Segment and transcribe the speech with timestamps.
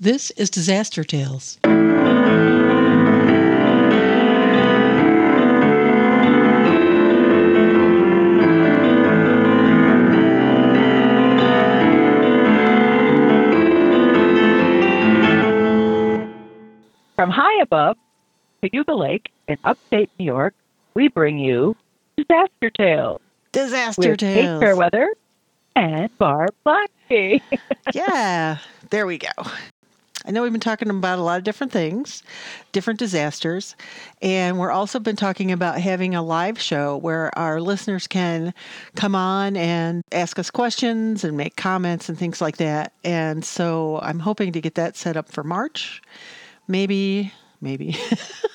[0.00, 1.56] This is Disaster Tales.
[17.14, 17.96] From high above
[18.62, 20.54] Cayuga Lake in upstate New York,
[20.94, 21.76] we bring you
[22.16, 23.20] Disaster Tales
[23.52, 24.60] Disaster with Kate Tales.
[24.60, 25.14] Fairweather
[25.76, 27.40] and Barb Blackie.
[27.94, 28.58] yeah,
[28.90, 29.28] there we go.
[30.26, 32.22] I know we've been talking about a lot of different things,
[32.72, 33.76] different disasters,
[34.22, 38.54] and we're also been talking about having a live show where our listeners can
[38.96, 42.94] come on and ask us questions and make comments and things like that.
[43.04, 46.00] And so I'm hoping to get that set up for March.
[46.68, 47.94] Maybe, maybe.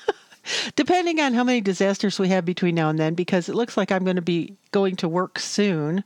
[0.74, 3.92] Depending on how many disasters we have between now and then, because it looks like
[3.92, 6.02] I'm going to be going to work soon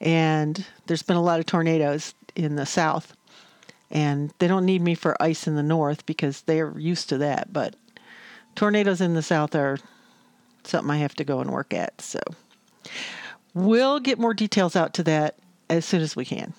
[0.00, 3.14] and there's been a lot of tornadoes in the south
[3.90, 7.52] and they don't need me for ice in the north because they're used to that
[7.52, 7.74] but
[8.54, 9.78] tornadoes in the south are
[10.64, 12.20] something i have to go and work at so
[13.54, 15.36] we'll get more details out to that
[15.70, 16.52] as soon as we can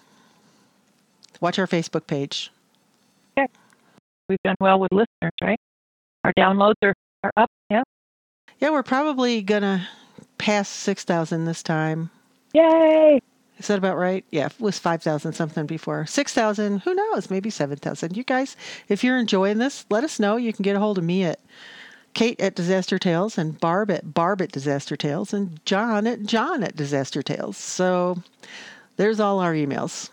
[1.42, 2.52] watch our facebook page
[4.30, 5.60] We've done well with listeners, right?
[6.24, 6.94] Our downloads are,
[7.24, 7.50] are up.
[7.72, 7.82] Yeah.
[8.60, 9.88] yeah we're probably gonna
[10.38, 12.12] pass 6000 this time
[12.54, 13.20] Yay.
[13.60, 14.24] Is that about right?
[14.32, 16.06] Yeah, it was 5,000 something before.
[16.06, 17.30] 6,000, who knows?
[17.30, 18.16] Maybe 7,000.
[18.16, 18.56] You guys,
[18.88, 20.38] if you're enjoying this, let us know.
[20.38, 21.42] You can get a hold of me at
[22.14, 26.64] Kate at Disaster Tales and Barb at Barb at Disaster Tales and John at John
[26.64, 27.58] at Disaster Tales.
[27.58, 28.24] So
[28.96, 30.10] there's all our emails.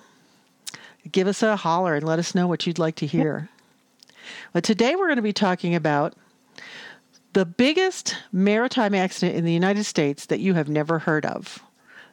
[1.10, 3.48] Give us a holler and let us know what you'd like to hear.
[4.52, 6.14] But today we're going to be talking about
[7.32, 11.62] the biggest maritime accident in the United States that you have never heard of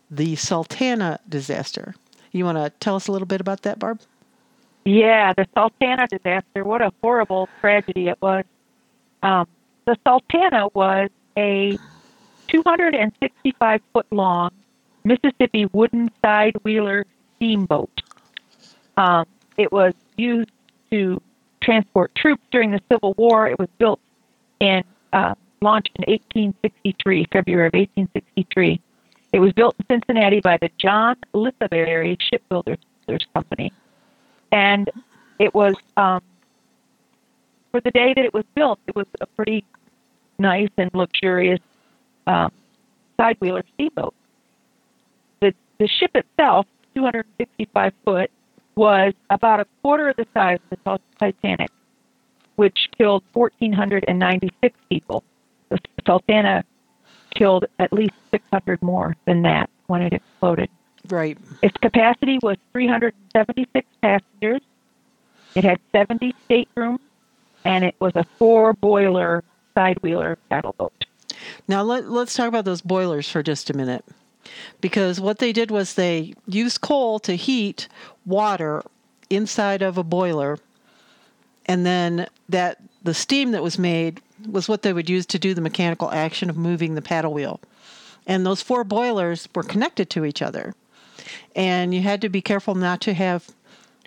[0.10, 1.96] the Sultana disaster.
[2.32, 4.02] You want to tell us a little bit about that, Barb?
[4.86, 6.64] Yeah, the Sultana disaster.
[6.64, 8.44] What a horrible tragedy it was.
[9.22, 9.48] Um,
[9.86, 11.78] the Sultana was a
[12.48, 14.52] 265 foot long
[15.04, 17.06] Mississippi wooden side wheeler
[17.36, 18.02] steamboat.
[18.98, 19.26] Um,
[19.58, 20.52] it was used
[20.92, 21.22] to
[21.62, 23.48] transport troops during the Civil War.
[23.48, 24.00] It was built
[24.62, 28.82] and uh, launched in 1863, February of 1863.
[29.34, 32.78] It was built in Cincinnati by the John Litherbury Shipbuilders
[33.34, 33.74] Company.
[34.52, 34.90] And
[35.40, 36.22] it was, um,
[37.72, 39.66] for the day that it was built, it was a pretty
[40.38, 41.60] nice and luxurious
[42.28, 42.52] um,
[43.18, 44.14] side wheeler steamboat.
[45.42, 48.30] The, the ship itself, 265 foot,
[48.76, 51.72] was about a quarter of the size of the Titanic,
[52.56, 55.24] which killed 1,496 people.
[55.70, 56.64] The Sultana
[57.34, 60.70] killed at least 600 more than that when it exploded.
[61.10, 61.38] Right.
[61.62, 64.62] Its capacity was 376 passengers.
[65.56, 67.00] It had 70 staterooms,
[67.66, 69.44] and it was a four boiler
[69.76, 71.06] side wheeler paddle boat.
[71.68, 74.06] Now let, let's talk about those boilers for just a minute.
[74.82, 77.88] Because what they did was they used coal to heat
[78.26, 78.84] water
[79.30, 80.58] inside of a boiler,
[81.66, 85.54] and then that the steam that was made was what they would use to do
[85.54, 87.60] the mechanical action of moving the paddle wheel.
[88.26, 90.74] And those four boilers were connected to each other.
[91.56, 93.50] And you had to be careful not to have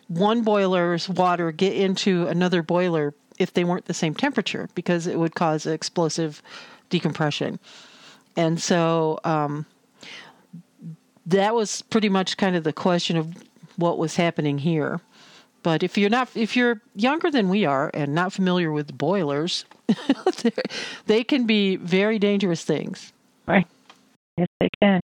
[0.08, 5.18] one boiler's water get into another boiler if they weren't the same temperature because it
[5.18, 6.42] would cause explosive
[6.88, 7.58] decompression.
[8.36, 9.66] And so um,
[11.26, 13.34] that was pretty much kind of the question of
[13.76, 15.00] what was happening here.
[15.62, 19.64] But if you're not, if you're younger than we are and not familiar with boilers,
[21.06, 23.12] they can be very dangerous things.
[23.46, 23.66] Right.
[24.36, 25.00] Yes, they can.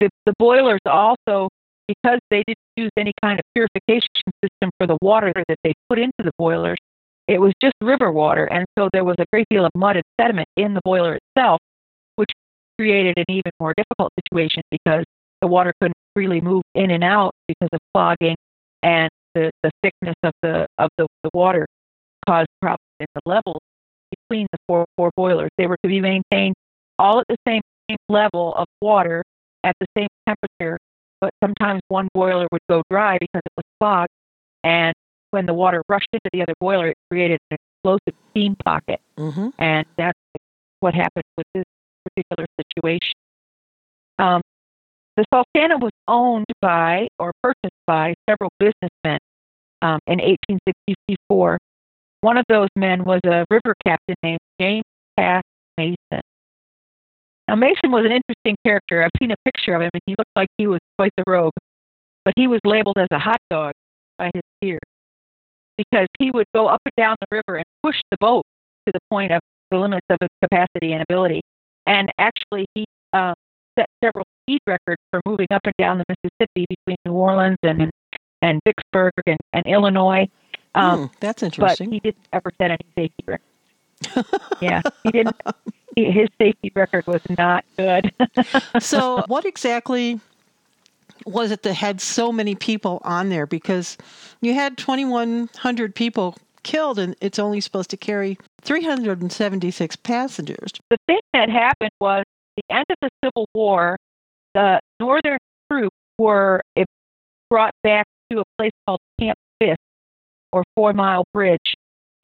[0.00, 1.48] The, the boilers also,
[1.86, 4.08] because they didn't use any kind of purification
[4.42, 6.78] system for the water that they put into the boilers,
[7.28, 10.04] it was just river water, and so there was a great deal of mud and
[10.20, 11.60] sediment in the boiler itself,
[12.16, 12.30] which
[12.76, 15.04] created an even more difficult situation because
[15.40, 18.34] the water couldn't freely move in and out because of clogging,
[18.82, 21.66] and the, the thickness of the of the, the water
[22.28, 23.60] caused problems in the levels
[24.10, 25.50] between the four four boilers.
[25.58, 26.54] They were to be maintained
[26.98, 27.62] all at the same
[28.08, 29.22] level of water
[29.64, 30.78] at the same temperature,
[31.20, 34.10] but sometimes one boiler would go dry because it was clogged,
[34.64, 34.94] and
[35.32, 39.48] when the water rushed into the other boiler, it created an explosive steam pocket, Mm-hmm.
[39.58, 40.18] and that's
[40.80, 41.64] what happened with this
[42.04, 43.14] particular situation.
[44.18, 44.40] Um,
[45.16, 49.18] the Sultana was owned by or purchased by several businessmen
[49.82, 51.58] um, in 1864.
[52.22, 54.84] One of those men was a river captain named James
[55.18, 55.42] Cass
[55.78, 56.20] Mason.
[57.48, 59.02] Now, Mason was an interesting character.
[59.02, 61.52] I've seen a picture of him, and he looked like he was quite the rogue,
[62.24, 63.72] but he was labeled as a hot dog
[64.18, 64.80] by his peers.
[65.78, 68.44] because he would go up and down the river and push the boat
[68.86, 69.40] to the point of
[69.70, 71.40] the limits of its capacity and ability.
[71.86, 72.84] And actually, he
[73.14, 73.34] uh,
[73.78, 77.90] set several speed records for moving up and down the Mississippi between New Orleans and
[78.42, 80.28] and, Vicksburg and, and Illinois.
[80.74, 81.88] Um, mm, that's interesting.
[81.88, 84.42] But he didn't ever set any safety records.
[84.60, 85.36] yeah, he didn't.
[85.96, 88.12] He, his safety record was not good.
[88.78, 90.20] so, what exactly
[91.26, 93.44] was it that had so many people on there?
[93.44, 93.98] Because
[94.40, 100.70] you had 2,100 people killed, and it's only supposed to carry 376 passengers.
[100.90, 102.22] The thing that happened was
[102.56, 103.96] the end of the Civil War,
[104.54, 105.38] the Northern
[105.70, 106.62] troops were
[107.50, 109.78] brought back to a place called Camp Fisk
[110.52, 111.74] or Four Mile Bridge,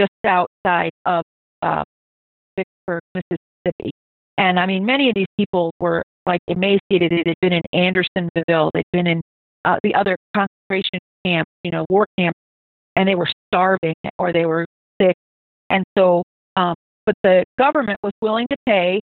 [0.01, 1.23] just outside of
[1.63, 1.85] uh,
[2.57, 3.91] Vicksburg, Mississippi.
[4.39, 7.13] And I mean, many of these people were like emaciated.
[7.25, 9.21] They'd been in Andersonville, they'd been in
[9.65, 12.39] uh, the other concentration camps, you know, war camps,
[12.95, 14.67] and they were starving or they were
[15.01, 15.17] sick.
[15.71, 16.23] And so,
[16.57, 16.75] um,
[17.05, 19.01] but the government was willing to pay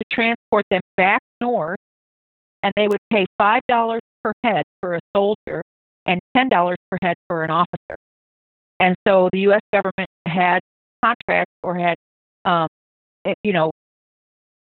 [0.00, 1.78] to transport them back north,
[2.62, 5.62] and they would pay five dollars per head for a soldier
[6.08, 7.96] and ten dollars per head for an officer.
[8.80, 9.60] And so the U.S.
[9.72, 10.60] government had
[11.04, 11.96] contracts or had,
[12.44, 12.68] um,
[13.24, 13.70] eh, you know,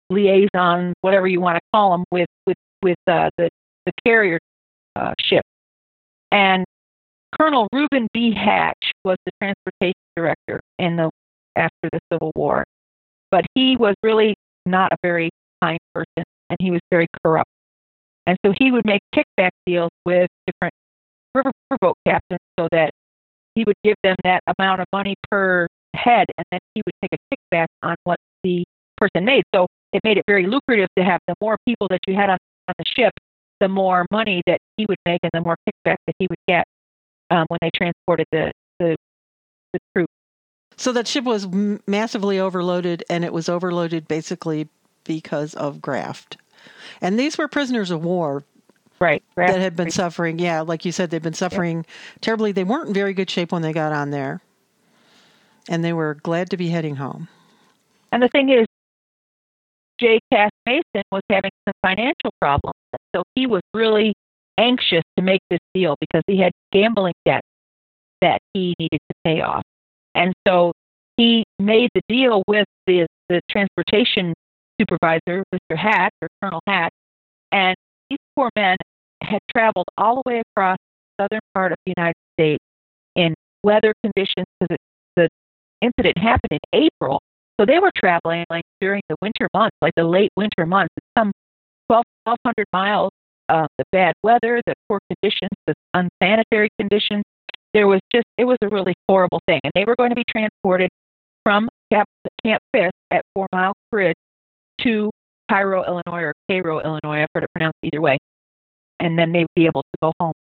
[0.09, 3.49] liaison, whatever you want to call them, with with with uh, the
[3.85, 4.39] the carrier
[4.95, 5.43] uh, ship.
[6.31, 6.63] And
[7.39, 8.33] Colonel Reuben B.
[8.33, 11.11] Hatch was the transportation director in the
[11.55, 12.63] after the Civil War,
[13.29, 14.35] but he was really
[14.65, 15.29] not a very
[15.61, 17.49] kind person, and he was very corrupt.
[18.25, 20.73] And so he would make kickback deals with different
[21.35, 22.91] riverboat captain so that
[23.55, 27.19] he would give them that amount of money per head, and then he would take
[27.19, 28.63] a kickback on what the
[28.97, 29.43] person made.
[29.53, 32.37] So it made it very lucrative to have the more people that you had on,
[32.67, 33.13] on the ship,
[33.59, 36.65] the more money that he would make and the more kickback that he would get
[37.29, 38.95] um, when they transported the, the,
[39.73, 40.11] the troops.
[40.75, 41.47] So that ship was
[41.85, 44.67] massively overloaded, and it was overloaded basically
[45.03, 46.37] because of graft.
[47.01, 48.43] And these were prisoners of war.
[48.99, 49.23] Right.
[49.35, 50.39] That had been suffering.
[50.39, 51.85] Yeah, like you said, they've been suffering yep.
[52.21, 52.51] terribly.
[52.51, 54.41] They weren't in very good shape when they got on there.
[55.67, 57.27] And they were glad to be heading home.
[58.11, 58.65] And the thing is,
[59.99, 60.19] J.
[60.31, 62.75] Cass Mason was having some financial problems.
[63.15, 64.13] So he was really
[64.57, 67.41] anxious to make this deal because he had gambling debt
[68.21, 69.63] that he needed to pay off.
[70.15, 70.73] And so
[71.17, 74.33] he made the deal with the, the transportation
[74.79, 75.77] supervisor, Mr.
[75.77, 76.91] Hatt or Colonel Hatt,
[77.51, 77.75] and
[78.13, 78.77] these poor men
[79.21, 82.63] had traveled all the way across the southern part of the United States
[83.15, 83.33] in
[83.63, 84.77] weather conditions because
[85.15, 85.29] the
[85.81, 87.19] incident happened in April.
[87.59, 90.93] So they were traveling like during the winter months, like the late winter months.
[91.17, 91.31] Some
[91.87, 93.11] 12, 1,200 miles.
[93.49, 97.23] Uh, the bad weather, the poor conditions, the unsanitary conditions.
[97.73, 99.59] There was just, it was a really horrible thing.
[99.63, 100.89] And they were going to be transported
[101.43, 102.07] from Camp,
[102.43, 104.15] Camp Fisk at Four Mile Bridge
[104.81, 105.11] to
[105.53, 107.21] Cairo, Illinois, or Cairo, Illinois.
[107.21, 108.17] I've heard it pronounced either way.
[108.99, 110.33] And then they'd be able to go home.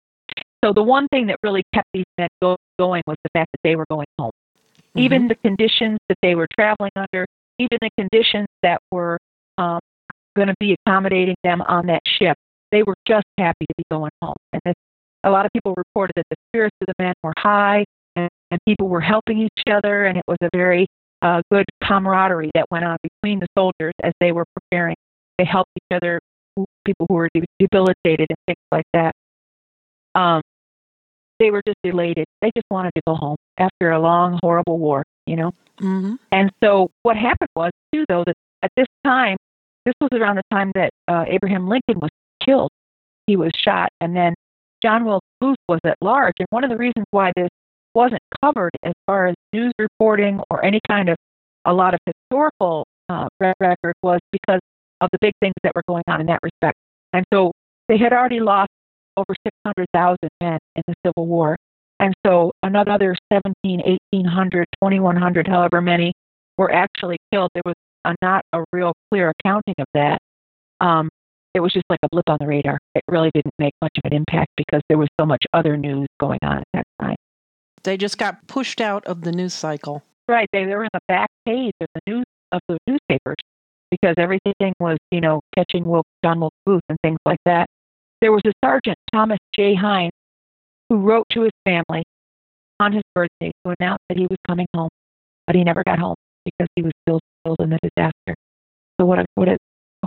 [0.64, 3.60] So the one thing that really kept these men go, going was the fact that
[3.68, 4.30] they were going home.
[4.66, 5.00] Mm-hmm.
[5.00, 7.26] Even the conditions that they were traveling under,
[7.58, 9.18] even the conditions that were
[9.58, 9.80] um,
[10.34, 12.36] going to be accommodating them on that ship,
[12.70, 14.36] they were just happy to be going home.
[14.52, 14.74] And this,
[15.24, 17.84] a lot of people reported that the spirits of the men were high
[18.16, 20.86] and, and people were helping each other, and it was a very
[21.22, 24.96] uh, good camaraderie that went on between the soldiers as they were preparing.
[25.38, 26.20] They helped each other,
[26.84, 29.12] people who were debilitated and things like that.
[30.14, 30.42] Um,
[31.38, 32.26] they were just elated.
[32.42, 35.52] They just wanted to go home after a long, horrible war, you know.
[35.80, 36.14] Mm-hmm.
[36.30, 39.36] And so what happened was too, though, that at this time,
[39.84, 42.10] this was around the time that uh, Abraham Lincoln was
[42.44, 42.70] killed.
[43.26, 44.34] He was shot, and then
[44.82, 46.34] John Wilkes Booth was at large.
[46.38, 47.48] And one of the reasons why this
[47.94, 51.16] wasn't covered as far as news reporting or any kind of
[51.64, 54.60] a lot of historical uh, record was because
[55.00, 56.76] of the big things that were going on in that respect.
[57.12, 57.52] And so
[57.88, 58.70] they had already lost
[59.16, 61.56] over 600,000 men in the Civil War.
[62.00, 63.80] And so another 17,
[64.12, 66.12] 1800, 2100, however many
[66.56, 67.50] were actually killed.
[67.54, 70.18] There was a, not a real clear accounting of that.
[70.80, 71.08] Um,
[71.54, 72.78] it was just like a blip on the radar.
[72.94, 76.08] It really didn't make much of an impact because there was so much other news
[76.18, 77.16] going on at that time.
[77.84, 80.02] They just got pushed out of the news cycle.
[80.28, 80.48] Right.
[80.52, 83.36] They, they were in the back page of the news of the newspapers
[83.90, 87.66] because everything was, you know, catching Wilk, John Wilkes Booth and things like that.
[88.20, 89.74] There was a sergeant, Thomas J.
[89.74, 90.12] Hines,
[90.88, 92.04] who wrote to his family
[92.78, 94.90] on his birthday to announce that he was coming home,
[95.46, 98.34] but he never got home because he was still killed in the disaster.
[99.00, 99.56] So what a what a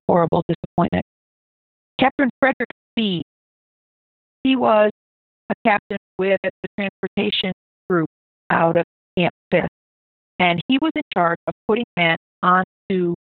[0.07, 1.03] horrible disappointment.
[1.99, 3.23] Captain Frederick Speed,
[4.43, 4.91] he was
[5.49, 7.51] a captain with the transportation
[7.89, 8.09] group
[8.49, 8.83] out of
[9.17, 9.69] Camp Fisk,
[10.39, 13.13] and he was in charge of putting men onto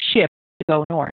[0.00, 1.12] ships to go north.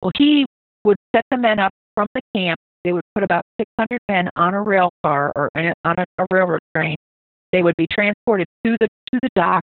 [0.00, 0.44] Well, he
[0.84, 2.58] would set the men up from the camp.
[2.84, 6.26] They would put about 600 men on a rail car or eh, on a, a
[6.32, 6.96] railroad train.
[7.52, 9.62] They would be transported to the to the dock.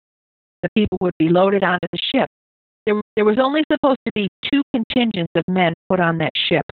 [0.61, 2.27] The people would be loaded onto the ship.
[2.85, 6.63] There, there was only supposed to be two contingents of men put on that ship.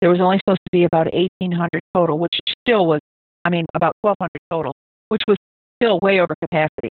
[0.00, 3.00] There was only supposed to be about 1,800 total, which still was,
[3.44, 4.72] I mean, about 1,200 total,
[5.08, 5.36] which was
[5.80, 6.88] still way over capacity.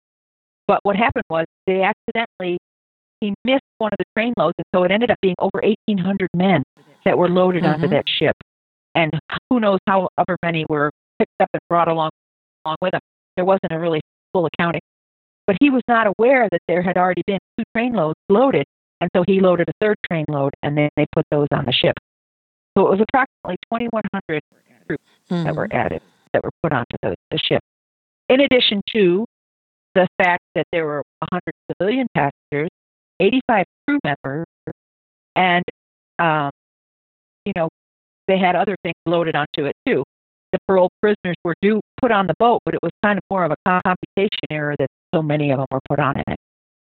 [0.66, 2.58] But what happened was they accidentally
[3.20, 6.28] he missed one of the train loads, and so it ended up being over 1,800
[6.34, 6.62] men
[7.04, 7.74] that were loaded mm-hmm.
[7.74, 8.36] onto that ship.
[8.94, 9.12] And
[9.50, 12.10] who knows how ever many were picked up and brought along
[12.64, 13.00] along with them.
[13.36, 14.00] There wasn't a really
[14.32, 14.80] full accounting.
[15.46, 18.66] But he was not aware that there had already been two train loads loaded,
[19.00, 21.72] and so he loaded a third train load, and then they put those on the
[21.72, 21.96] ship.
[22.76, 24.42] So it was approximately 2,100
[24.86, 25.44] troops mm-hmm.
[25.44, 27.62] that were added, that were put onto the, the ship.
[28.28, 29.24] In addition to
[29.94, 32.68] the fact that there were 100 civilian passengers
[33.20, 34.46] 85 crew members,
[35.34, 35.64] and
[36.18, 36.50] um,
[37.44, 37.68] you know
[38.26, 40.04] they had other things loaded onto it too.
[40.52, 43.44] The paroled prisoners were due put on the boat, but it was kind of more
[43.44, 46.36] of a computation error that so many of them were put on it.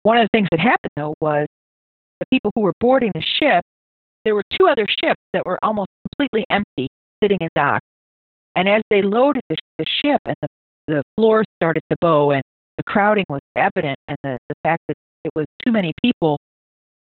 [0.03, 1.47] One of the things that happened though was
[2.19, 3.63] the people who were boarding the ship.
[4.23, 6.87] There were two other ships that were almost completely empty,
[7.23, 7.81] sitting in dock.
[8.55, 10.47] And as they loaded the, the ship and the,
[10.91, 12.41] the floor started to bow and
[12.77, 16.39] the crowding was evident and the, the fact that it was too many people,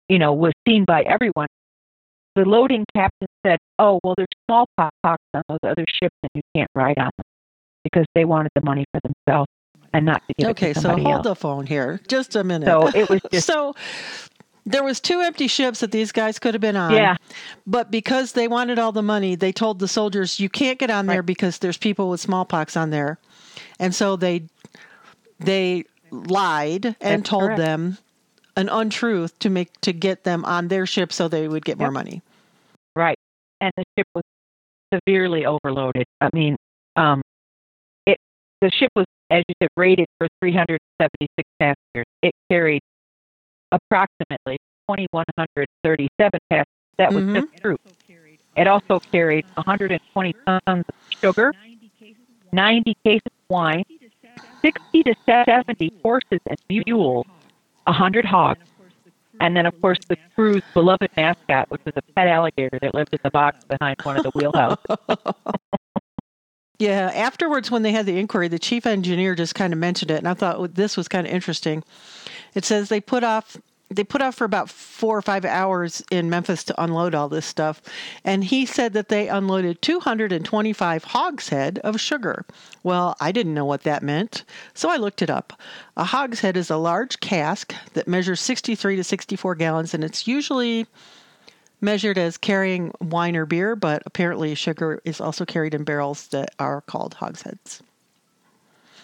[0.09, 1.49] you know, was seen by everyone.
[2.35, 6.71] The loading captain said, "Oh, well, there's smallpox on those other ships, and you can't
[6.75, 7.25] ride on them
[7.83, 9.49] because they wanted the money for themselves
[9.95, 11.25] and not to give okay, it to somebody so hold else.
[11.25, 12.66] the phone here, just a minute.
[12.66, 13.75] So it was just so
[14.66, 16.93] there was two empty ships that these guys could have been on.
[16.93, 17.16] Yeah.
[17.66, 21.07] But because they wanted all the money, they told the soldiers, "You can't get on
[21.07, 23.19] there because there's people with smallpox on there,"
[23.78, 24.45] and so they
[25.38, 27.59] they lied and That's told correct.
[27.59, 27.99] them
[28.56, 31.90] an untruth to make to get them on their ship so they would get more
[31.90, 32.23] money.
[32.95, 33.18] Right.
[33.61, 34.25] And the ship was
[34.92, 36.04] severely overloaded.
[36.21, 36.56] I mean,
[36.97, 37.21] um,
[38.06, 38.18] it
[38.61, 42.06] the ship was, as you said, rated for 376 passengers.
[42.23, 42.80] It carried
[43.73, 44.56] approximately
[44.88, 46.66] 2,137 passengers.
[46.99, 47.35] That was mm-hmm.
[47.35, 47.92] just troops.
[48.56, 51.52] It also carried 120 tons of sugar,
[52.52, 53.85] 90 cases of wine,
[54.62, 57.26] 60 to 70 horses and mules,
[57.85, 58.61] 100 hogs.
[59.41, 63.12] And then, of course, the crew's beloved mascot, which was a pet alligator that lived
[63.12, 65.35] in the box behind one of the wheelhouses.
[66.79, 70.19] yeah, afterwards, when they had the inquiry, the chief engineer just kind of mentioned it,
[70.19, 71.85] and I thought oh, this was kind of interesting.
[72.55, 76.28] It says they put off they put off for about four or five hours in
[76.28, 77.81] Memphis to unload all this stuff.
[78.25, 82.45] And he said that they unloaded 225 hogshead of sugar.
[82.83, 85.52] Well, I didn't know what that meant, so I looked it up.
[85.97, 90.87] A hogshead is a large cask that measures 63 to 64 gallons, and it's usually
[91.81, 96.55] measured as carrying wine or beer, but apparently sugar is also carried in barrels that
[96.59, 97.83] are called hogsheads.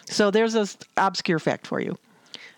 [0.09, 1.97] So there's this obscure fact for you.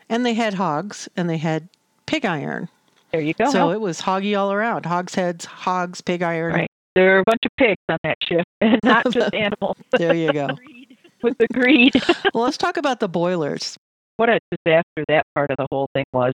[0.10, 1.70] And they had hogs and they had
[2.08, 2.70] pig iron.
[3.12, 3.50] There you go.
[3.52, 4.86] So it was hoggy all around.
[4.86, 6.54] Hogsheads, hogs, pig iron.
[6.54, 6.70] Right.
[6.96, 9.78] There are a bunch of pigs on that ship, and not just animals.
[9.92, 10.50] there you go.
[11.24, 11.94] With the greed.
[12.34, 13.78] well, let's talk about the boilers.
[14.18, 16.34] What a disaster that part of the whole thing was.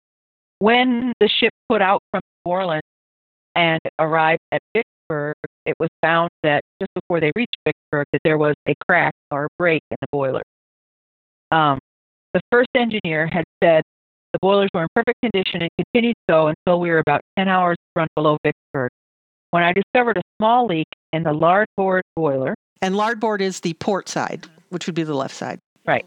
[0.59, 2.81] When the ship put out from New Orleans
[3.55, 8.37] and arrived at Vicksburg, it was found that just before they reached Vicksburg, that there
[8.37, 10.41] was a crack or a break in the boiler.
[11.51, 11.79] Um,
[12.33, 13.83] the first engineer had said
[14.37, 17.77] the boilers were in perfect condition and continued so until we were about 10 hours
[17.95, 18.91] run below Vicksburg,
[19.51, 22.55] when I discovered a small leak in the larboard boiler.
[22.81, 25.59] And larboard is the port side, which would be the left side.
[25.85, 26.05] Right.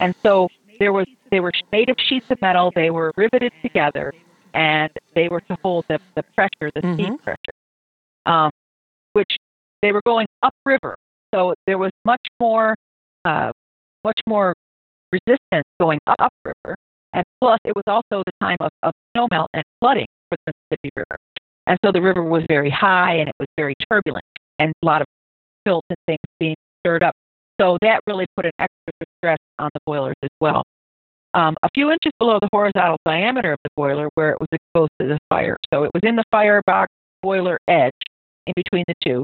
[0.00, 0.48] And so
[0.78, 2.72] there was they were made of sheets of metal.
[2.74, 4.12] They were riveted together,
[4.52, 6.94] and they were to hold the, the pressure, the mm-hmm.
[6.94, 7.38] steam pressure,
[8.26, 8.50] um,
[9.14, 9.34] which
[9.80, 10.96] they were going upriver.
[11.34, 12.74] So there was much more,
[13.24, 13.52] uh,
[14.04, 14.52] much more
[15.10, 16.76] resistance going upriver
[17.14, 20.90] and plus, it was also the time of, of snowmelt and flooding for the Mississippi
[20.96, 21.18] River.
[21.66, 24.24] And so the river was very high and it was very turbulent
[24.58, 25.06] and a lot of
[25.66, 27.14] silt and things being stirred up.
[27.60, 30.62] So that really put an extra stress on the boilers as well.
[31.34, 34.90] Um, a few inches below the horizontal diameter of the boiler where it was exposed
[35.00, 35.56] to the fire.
[35.72, 36.92] So it was in the firebox
[37.22, 37.92] boiler edge
[38.46, 39.22] in between the two.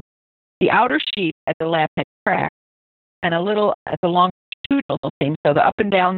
[0.59, 2.55] The outer sheet at the lap had cracked
[3.23, 5.35] and a little at the longitudinal seam.
[5.45, 6.17] So the up and down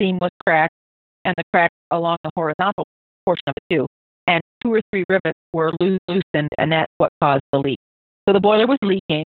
[0.00, 0.74] seam was cracked
[1.28, 2.86] and the crack along the horizontal
[3.26, 3.86] portion of it too.
[4.26, 7.78] And two or three rivets were loosened, and that's what caused the leak.
[8.26, 9.24] So the boiler was leaking,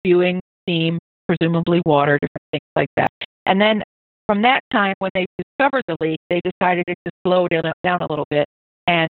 [0.00, 3.08] spewing steam, presumably water, different things like that.
[3.46, 3.82] And then
[4.26, 8.06] from that time, when they discovered the leak, they decided to slow down, down a
[8.08, 8.46] little bit
[8.86, 9.08] and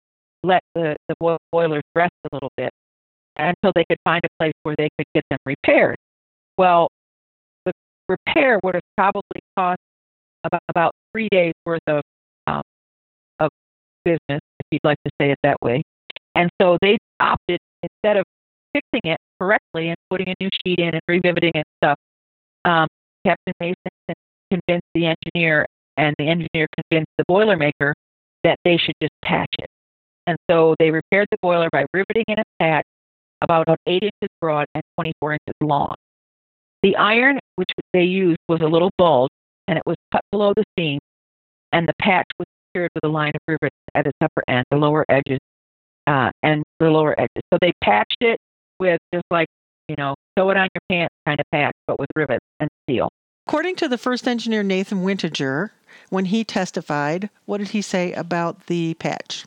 [0.43, 2.71] let the, the boilers rest a little bit
[3.37, 5.95] until they could find a place where they could get them repaired.
[6.57, 6.87] Well,
[7.65, 7.71] the
[8.07, 9.79] repair would have probably cost
[10.43, 12.01] about, about three days worth of
[14.03, 15.81] business, if you'd like to say it that way.
[16.35, 18.25] And so they opted instead of
[18.73, 21.97] fixing it correctly and putting a new sheet in and riveting it and stuff.
[22.65, 22.87] Um,
[23.25, 23.75] Captain Mason
[24.51, 25.65] convinced the engineer,
[25.97, 27.93] and the engineer convinced the boilermaker
[28.43, 29.67] that they should just patch it.
[30.27, 32.85] And so they repaired the boiler by riveting in a patch
[33.41, 35.93] about 8 inches broad and 24 inches long.
[36.81, 39.29] The iron which they used was a little bulge,
[39.67, 40.99] and it was cut below the seam,
[41.71, 42.27] and the patch
[42.73, 45.39] secured with a line of rivets at its upper end, the lower edges,
[46.07, 47.41] uh, and the lower edges.
[47.51, 48.39] So they patched it
[48.79, 49.47] with just like,
[49.87, 53.09] you know, sew it on your pants kind of patch, but with rivets and steel.
[53.47, 55.71] According to the first engineer, Nathan Wintringer,
[56.09, 59.45] when he testified, what did he say about the patch?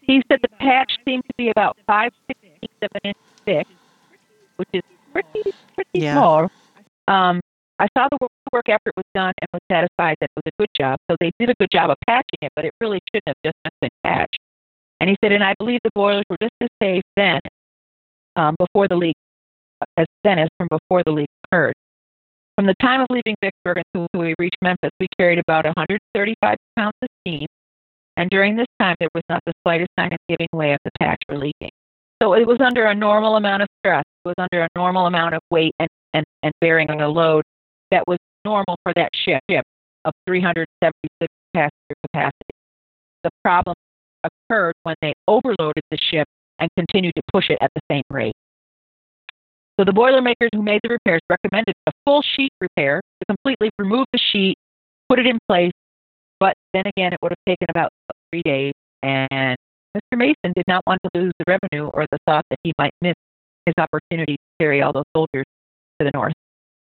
[0.00, 3.66] He said the patch seemed to be about five sixteenths of an inch thick,
[4.56, 4.82] which is
[5.12, 6.14] pretty pretty yeah.
[6.14, 6.50] small.
[7.06, 7.40] Um,
[7.80, 8.18] I saw the
[8.52, 10.98] work after it was done and was satisfied that it was a good job.
[11.10, 13.56] So they did a good job of patching it, but it really shouldn't have just
[13.80, 14.38] been patched.
[15.00, 17.40] And he said, and I believe the boilers were just as safe then,
[18.34, 19.14] um, before the leak,
[19.96, 21.74] as then as from before the leak occurred.
[22.56, 26.92] From the time of leaving Vicksburg until we reached Memphis, we carried about 135 pounds
[27.00, 27.46] of steam,
[28.16, 30.90] and during this time there was not the slightest sign of giving way of the
[31.00, 31.70] patch or leaking.
[32.20, 34.02] So it was under a normal amount of stress.
[34.24, 37.44] It was under a normal amount of weight and, and, and bearing a load
[37.90, 39.64] that was normal for that ship, ship
[40.04, 42.54] of 376 passenger capacity.
[43.24, 43.74] The problem
[44.24, 46.26] occurred when they overloaded the ship
[46.58, 48.34] and continued to push it at the same rate.
[49.78, 54.06] So the Boilermakers who made the repairs recommended a full sheet repair to completely remove
[54.12, 54.56] the sheet,
[55.08, 55.72] put it in place,
[56.40, 57.90] but then again, it would have taken about
[58.30, 58.72] three days,
[59.02, 59.56] and
[59.96, 60.18] Mr.
[60.18, 63.14] Mason did not want to lose the revenue or the thought that he might miss
[63.66, 65.44] his opportunity to carry all those soldiers
[65.98, 66.34] to the north.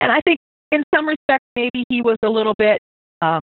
[0.00, 0.38] And I think,
[0.72, 2.80] in some respects, maybe he was a little bit,
[3.22, 3.40] um,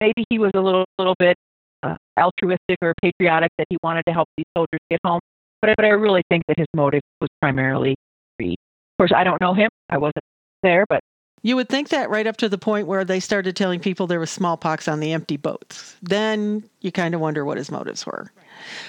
[0.00, 1.36] maybe he was a little, little bit
[1.82, 5.20] uh, altruistic or patriotic that he wanted to help these soldiers get home.
[5.60, 7.94] But, but I really think that his motive was primarily
[8.38, 8.56] greed.
[8.94, 9.70] Of course, I don't know him.
[9.90, 10.24] I wasn't
[10.62, 11.00] there, but
[11.44, 14.18] you would think that right up to the point where they started telling people there
[14.18, 15.94] was smallpox on the empty boats.
[16.02, 18.32] Then you kind of wonder what his motives were.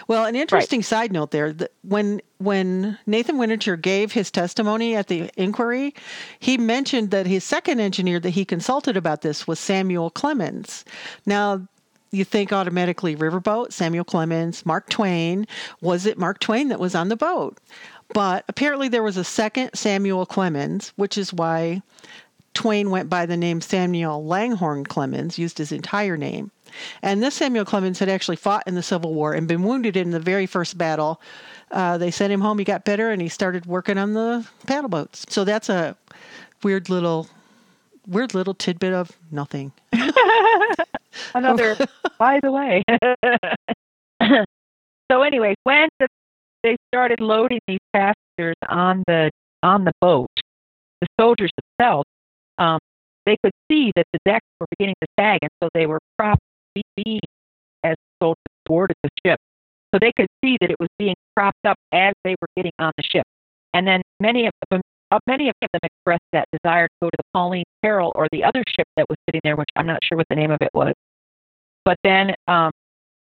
[0.07, 0.85] Well, an interesting right.
[0.85, 5.93] side note there: when when Nathan Wintringer gave his testimony at the inquiry,
[6.39, 10.85] he mentioned that his second engineer that he consulted about this was Samuel Clemens.
[11.25, 11.67] Now,
[12.11, 15.45] you think automatically riverboat, Samuel Clemens, Mark Twain.
[15.81, 17.57] Was it Mark Twain that was on the boat?
[18.13, 21.81] But apparently there was a second Samuel Clemens, which is why
[22.55, 26.49] Twain went by the name Samuel Langhorne Clemens, used his entire name.
[27.03, 30.11] And this Samuel Clemens had actually fought in the Civil War and been wounded in
[30.11, 31.21] the very first battle.
[31.71, 32.57] Uh, they sent him home.
[32.57, 35.25] He got better and he started working on the paddle boats.
[35.29, 35.95] So that's a
[36.63, 37.27] weird little,
[38.07, 39.71] weird little tidbit of nothing.
[41.33, 41.77] Another,
[42.17, 42.83] by the way.
[45.11, 46.07] so, anyway, when the,
[46.63, 49.29] they started loading these passengers on the
[49.63, 50.29] on the boat,
[51.01, 52.05] the soldiers themselves
[52.57, 52.79] um,
[53.25, 56.41] they could see that the decks were beginning to sag, and so they were propped
[56.97, 57.19] beam
[57.83, 59.39] as soldiers boarded the ship.
[59.93, 62.91] So they could see that it was being propped up as they were getting on
[62.97, 63.25] the ship.
[63.73, 67.17] And then many of them, uh, many of them expressed that desire to go to
[67.17, 70.17] the Pauline Carroll or the other ship that was sitting there, which I'm not sure
[70.17, 70.93] what the name of it was.
[71.85, 72.71] But then um,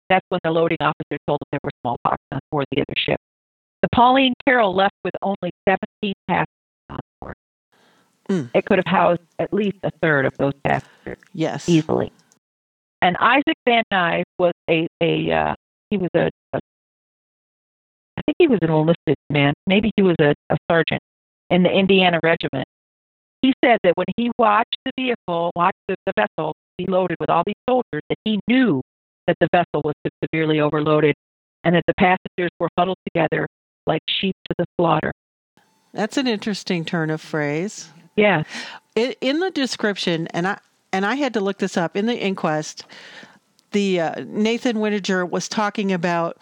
[0.08, 3.20] that's when the loading officer told them there were smallpox on board the other ship.
[3.82, 6.48] The Pauline Carroll left with only 17 passengers.
[8.30, 8.50] Mm.
[8.54, 11.18] It could have housed at least a third of those passengers.
[11.32, 11.68] Yes.
[11.68, 12.12] Easily.
[13.00, 15.54] And Isaac Van Nuys was a, a uh,
[15.90, 16.58] he was a, a,
[18.16, 19.54] I think he was an enlisted man.
[19.66, 21.00] Maybe he was a, a sergeant
[21.50, 22.66] in the Indiana Regiment.
[23.40, 27.30] He said that when he watched the vehicle, watched the, the vessel be loaded with
[27.30, 28.82] all these soldiers, that he knew
[29.26, 31.14] that the vessel was severely overloaded
[31.64, 33.46] and that the passengers were huddled together
[33.86, 35.12] like sheep to the slaughter.
[35.92, 37.90] That's an interesting turn of phrase.
[38.18, 38.42] Yeah.
[38.96, 40.58] In the description, and I
[40.92, 42.84] and I had to look this up in the inquest.
[43.70, 46.38] The uh, Nathan Wintringer was talking about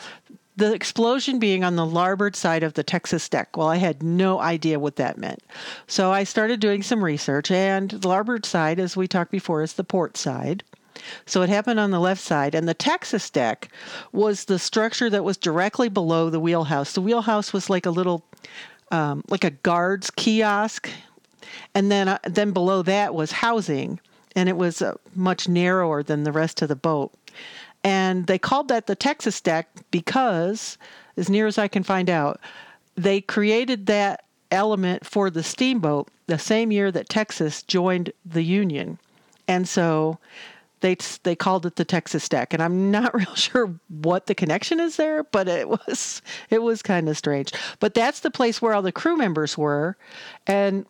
[0.57, 3.57] the explosion being on the larboard side of the Texas deck.
[3.57, 5.43] Well, I had no idea what that meant.
[5.87, 9.75] So I started doing some research, and the larboard side, as we talked before, is
[9.75, 10.63] the port side.
[11.27, 13.69] So it happened on the left side, and the Texas deck
[14.13, 16.95] was the structure that was directly below the wheelhouse.
[16.95, 18.25] The wheelhouse was like a little,
[18.91, 20.89] um, like a guard's kiosk
[21.75, 24.01] and then uh, then below that was housing
[24.37, 27.13] and it was uh, much narrower than the rest of the boat.
[27.83, 30.77] And they called that the Texas deck because,
[31.17, 32.39] as near as I can find out,
[32.95, 38.99] they created that element for the steamboat the same year that Texas joined the Union.
[39.49, 40.19] And so
[40.81, 44.81] they they called it the Texas deck, and I'm not real sure what the connection
[44.81, 47.53] is there, but it was it was kind of strange.
[47.81, 49.97] But that's the place where all the crew members were,
[50.47, 50.85] and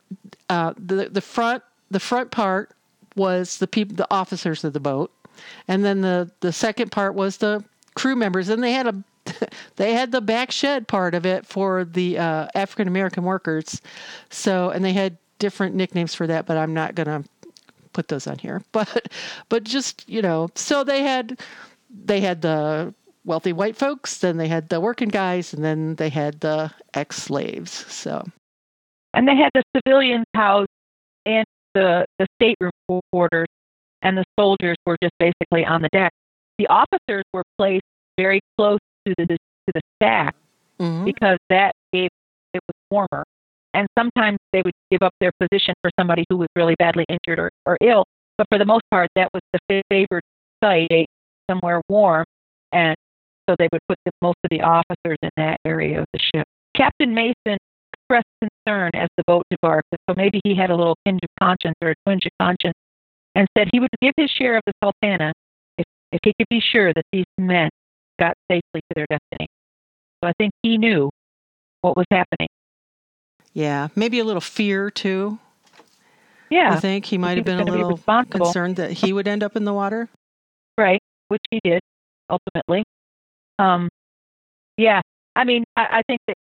[0.49, 2.71] uh, the the front the front part
[3.15, 5.11] was the people the officers of the boat,
[5.69, 9.05] and then the the second part was the crew members, and they had a
[9.77, 13.81] they had the back shed part of it for the uh, African American workers.
[14.31, 17.25] So, and they had different nicknames for that, but I'm not gonna
[17.93, 18.63] put those on here.
[18.73, 19.09] But,
[19.49, 21.41] but just you know, so they had
[21.91, 26.09] they had the wealthy white folks, then they had the working guys, and then they
[26.09, 27.73] had the ex slaves.
[27.93, 28.25] So,
[29.17, 30.69] and they had the civilians housed
[31.25, 31.43] in
[31.75, 33.49] the the stateroom quarters,
[34.03, 36.13] and the soldiers were just basically on the deck.
[36.59, 37.85] The officers were placed
[38.17, 40.37] very close to the to the stack
[40.79, 41.05] mm-hmm.
[41.05, 42.11] because that gave
[42.55, 43.25] it was warmer.
[43.75, 47.39] And sometimes they would give up their position for somebody who was really badly injured
[47.39, 48.05] or, or ill.
[48.39, 50.23] But for the most part, that was the favored
[50.65, 51.09] site,
[51.51, 52.25] somewhere warm,
[52.73, 52.97] and
[53.49, 56.47] so they would put the, most of the officers in that area of the ship.
[56.75, 57.59] Captain Mason
[58.07, 61.75] expressed concern as the boat debarked, so maybe he had a little tinge of conscience
[61.83, 62.75] or a twinge of conscience,
[63.35, 65.33] and said he would give his share of the Sultana
[65.79, 67.69] if, if he could be sure that these men
[68.19, 69.47] got safely to their destiny.
[70.23, 71.11] So I think he knew
[71.83, 72.49] what was happening.
[73.53, 75.39] Yeah, maybe a little fear too.
[76.51, 79.43] Yeah, I think he might have been a little be concerned that he would end
[79.43, 80.09] up in the water.
[80.79, 81.81] Right, which he did
[82.31, 82.85] ultimately.
[83.59, 83.89] Um,
[84.77, 85.01] yeah,
[85.35, 86.37] I mean, I, I think that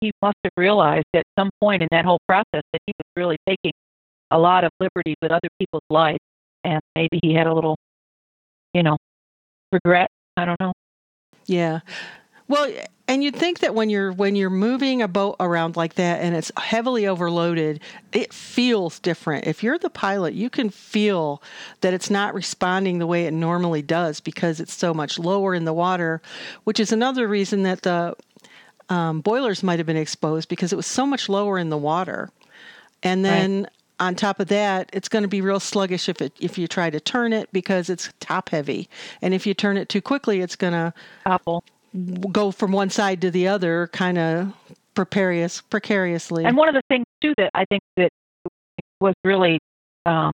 [0.00, 3.36] he must have realized at some point in that whole process that he was really
[3.48, 3.72] taking
[4.30, 6.18] a lot of liberties with other people's lives,
[6.64, 7.76] and maybe he had a little,
[8.74, 8.96] you know,
[9.72, 10.08] regret
[10.38, 10.72] I don't know.
[11.46, 11.80] Yeah.
[12.46, 12.72] Well,
[13.08, 16.34] and you'd think that when you're when you're moving a boat around like that and
[16.34, 17.80] it's heavily overloaded,
[18.12, 19.46] it feels different.
[19.46, 21.42] If you're the pilot, you can feel
[21.80, 25.64] that it's not responding the way it normally does because it's so much lower in
[25.64, 26.22] the water,
[26.64, 28.14] which is another reason that the
[28.88, 32.30] um, boilers might have been exposed because it was so much lower in the water.
[33.02, 36.32] And then right on top of that, it's going to be real sluggish if it
[36.40, 38.88] if you try to turn it because it's top heavy,
[39.22, 40.92] and if you turn it too quickly, it's going to
[41.26, 41.64] Apple.
[42.30, 44.52] go from one side to the other, kind of
[44.94, 46.44] precarious precariously.
[46.44, 48.10] And one of the things too that I think that
[49.00, 49.58] was really
[50.06, 50.32] um,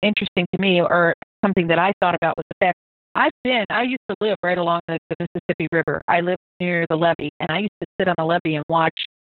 [0.00, 2.78] interesting to me, or something that I thought about was the fact
[3.14, 6.02] I've been I used to live right along the, the Mississippi River.
[6.08, 8.94] I lived near the levee, and I used to sit on the levee and watch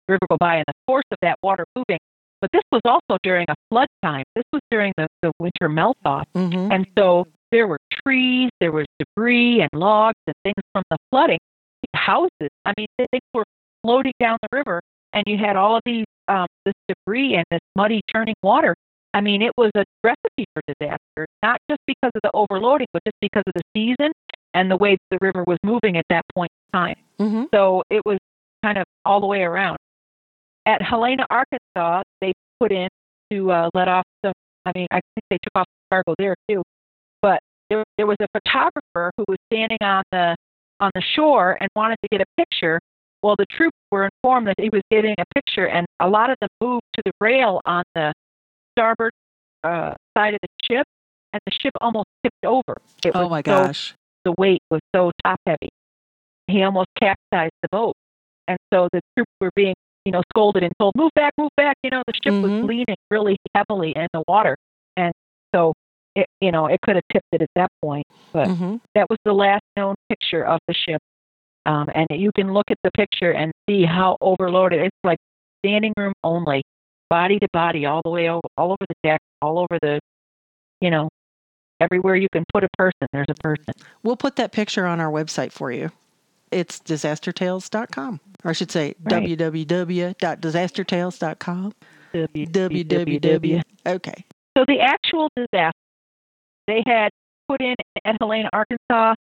[0.08, 1.98] the river go by, and the force of that water moving
[2.40, 4.24] but this was also during a flood time.
[4.34, 6.26] This was during the, the winter melt off.
[6.34, 6.70] Mm-hmm.
[6.70, 11.38] And so there were trees, there was debris and logs and things from the flooding.
[11.94, 13.44] Houses, I mean, things were
[13.82, 14.80] floating down the river,
[15.12, 18.74] and you had all of these um, this debris and this muddy churning water.
[19.16, 23.02] I mean, it was a recipe for disaster, not just because of the overloading, but
[23.04, 24.12] just because of the season
[24.52, 26.96] and the way the river was moving at that point in time.
[27.18, 27.44] Mm-hmm.
[27.52, 28.18] So it was
[28.62, 29.78] kind of all the way around
[30.66, 32.88] at Helena, Arkansas, they put in
[33.32, 34.32] to uh, let off some.
[34.66, 36.62] I mean, I think they took off the cargo there too.
[37.22, 40.36] But there, there was a photographer who was standing on the
[40.80, 42.78] on the shore and wanted to get a picture.
[43.22, 46.36] Well, the troops were informed that he was getting a picture, and a lot of
[46.40, 48.12] them moved to the rail on the
[48.76, 49.12] starboard
[49.64, 50.86] uh, side of the ship,
[51.32, 52.76] and the ship almost tipped over.
[53.04, 53.94] It oh my so, gosh!
[54.24, 55.70] The weight was so top heavy.
[56.46, 57.94] He almost capsized the boat,
[58.48, 59.74] and so the troops were being
[60.06, 61.76] you know, scolded and told, move back, move back.
[61.82, 62.60] You know, the ship mm-hmm.
[62.60, 64.56] was leaning really heavily in the water.
[64.96, 65.12] And
[65.52, 65.74] so,
[66.14, 68.06] it, you know, it could have tipped it at that point.
[68.32, 68.76] But mm-hmm.
[68.94, 71.00] that was the last known picture of the ship.
[71.66, 74.80] Um, and you can look at the picture and see how overloaded.
[74.80, 75.18] It's like
[75.64, 76.62] standing room only,
[77.08, 80.00] body to body, all the way over, all over the deck, all over the,
[80.80, 81.08] you know,
[81.80, 83.72] everywhere you can put a person, there's a person.
[84.02, 85.90] We'll put that picture on our website for you.
[86.50, 88.20] It's disastertales.com.
[88.44, 89.24] Or I should say right.
[89.24, 91.72] www.disastertales.com.
[92.14, 93.62] www.
[93.86, 94.24] Okay.
[94.56, 95.72] So the actual disaster,
[96.66, 97.10] they had
[97.48, 99.14] put in at Helena, Arkansas.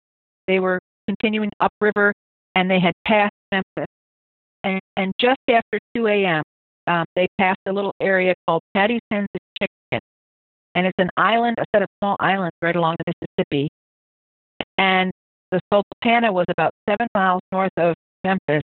[0.46, 2.12] They were continuing upriver,
[2.54, 3.86] and they had passed Memphis.
[4.62, 6.42] And, and just after 2 a.m.,
[6.86, 9.28] um, they passed a little area called Patty's Hens
[9.60, 10.00] Chicken.
[10.74, 13.68] And it's an island, a set of small islands right along the Mississippi.
[14.76, 15.12] And
[15.50, 17.94] the Sultana was about seven miles north of
[18.24, 18.62] Memphis,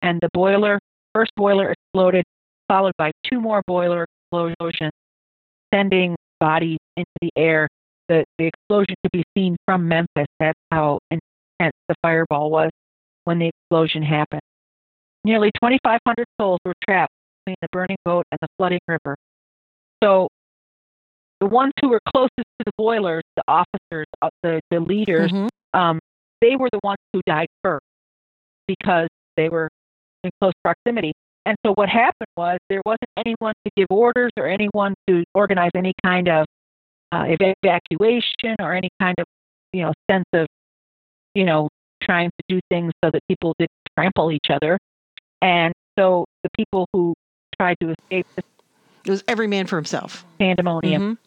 [0.00, 0.78] and the boiler,
[1.14, 2.24] first boiler exploded,
[2.68, 4.92] followed by two more boiler explosions,
[5.74, 7.68] sending bodies into the air.
[8.08, 10.26] The, the explosion could be seen from Memphis.
[10.38, 12.70] That's how intense the fireball was
[13.24, 14.40] when the explosion happened.
[15.24, 17.12] Nearly 2,500 souls were trapped
[17.44, 19.16] between the burning boat and the flooding river.
[20.02, 20.28] So
[21.40, 25.48] the ones who were closest to the boilers, the officers, uh, the, the leaders, Mhm.
[25.74, 25.98] um,
[26.40, 27.84] they were the ones who died first
[28.66, 29.68] because they were
[30.24, 31.12] in close proximity.
[31.46, 35.70] And so what happened was there wasn't anyone to give orders or anyone to organize
[35.74, 36.46] any kind of
[37.12, 39.24] uh, evacuation or any kind of
[39.72, 40.46] you know sense of
[41.34, 41.68] you know
[42.02, 44.78] trying to do things so that people didn't trample each other.
[45.42, 47.14] And so the people who
[47.60, 48.42] tried to escape the
[49.04, 50.24] It was every man for himself.
[50.38, 51.18] pandemonium Mhm.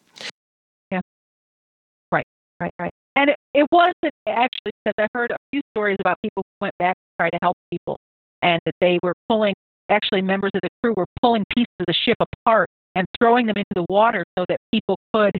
[2.60, 2.92] Right, right.
[3.16, 6.74] And it, it wasn't actually because I heard a few stories about people who went
[6.78, 7.98] back to try to help people
[8.42, 9.54] and that they were pulling,
[9.90, 13.56] actually, members of the crew were pulling pieces of the ship apart and throwing them
[13.56, 15.36] into the water so that people could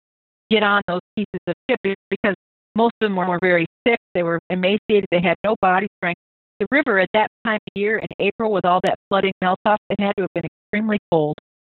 [0.50, 1.78] get on those pieces of ship
[2.10, 2.34] because
[2.74, 3.98] most of them were very sick.
[4.12, 5.06] They were emaciated.
[5.10, 6.20] They had no body strength.
[6.60, 9.78] The river at that time of year in April with all that flooding melt off,
[9.88, 11.36] it had to have been extremely cold.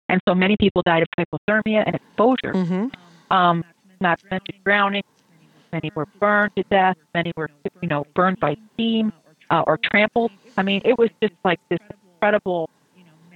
[0.09, 2.53] And so many people died of hypothermia and exposure.
[2.53, 2.95] Mhm.
[3.31, 3.65] Um,
[4.01, 5.03] not to mention drowning.
[5.73, 6.97] Many were burned to death.
[7.15, 9.13] Many were, you know, burned by steam
[9.51, 10.31] uh, or trampled.
[10.57, 12.71] I mean, it was just like this incredible,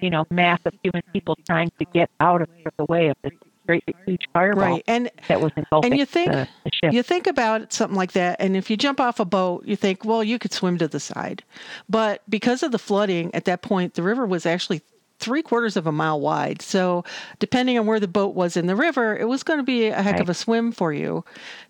[0.00, 3.32] you know, mass of human people trying to get out of the way of this
[3.66, 4.84] great huge fireball Right.
[4.86, 6.92] And that was engulfing and you think the, the ship.
[6.92, 10.04] You think about something like that, and if you jump off a boat, you think,
[10.04, 11.42] well, you could swim to the side.
[11.88, 14.80] But because of the flooding at that point, the river was actually
[15.18, 16.62] three quarters of a mile wide.
[16.62, 17.04] So,
[17.38, 20.02] depending on where the boat was in the river, it was going to be a
[20.02, 21.24] heck of a swim for you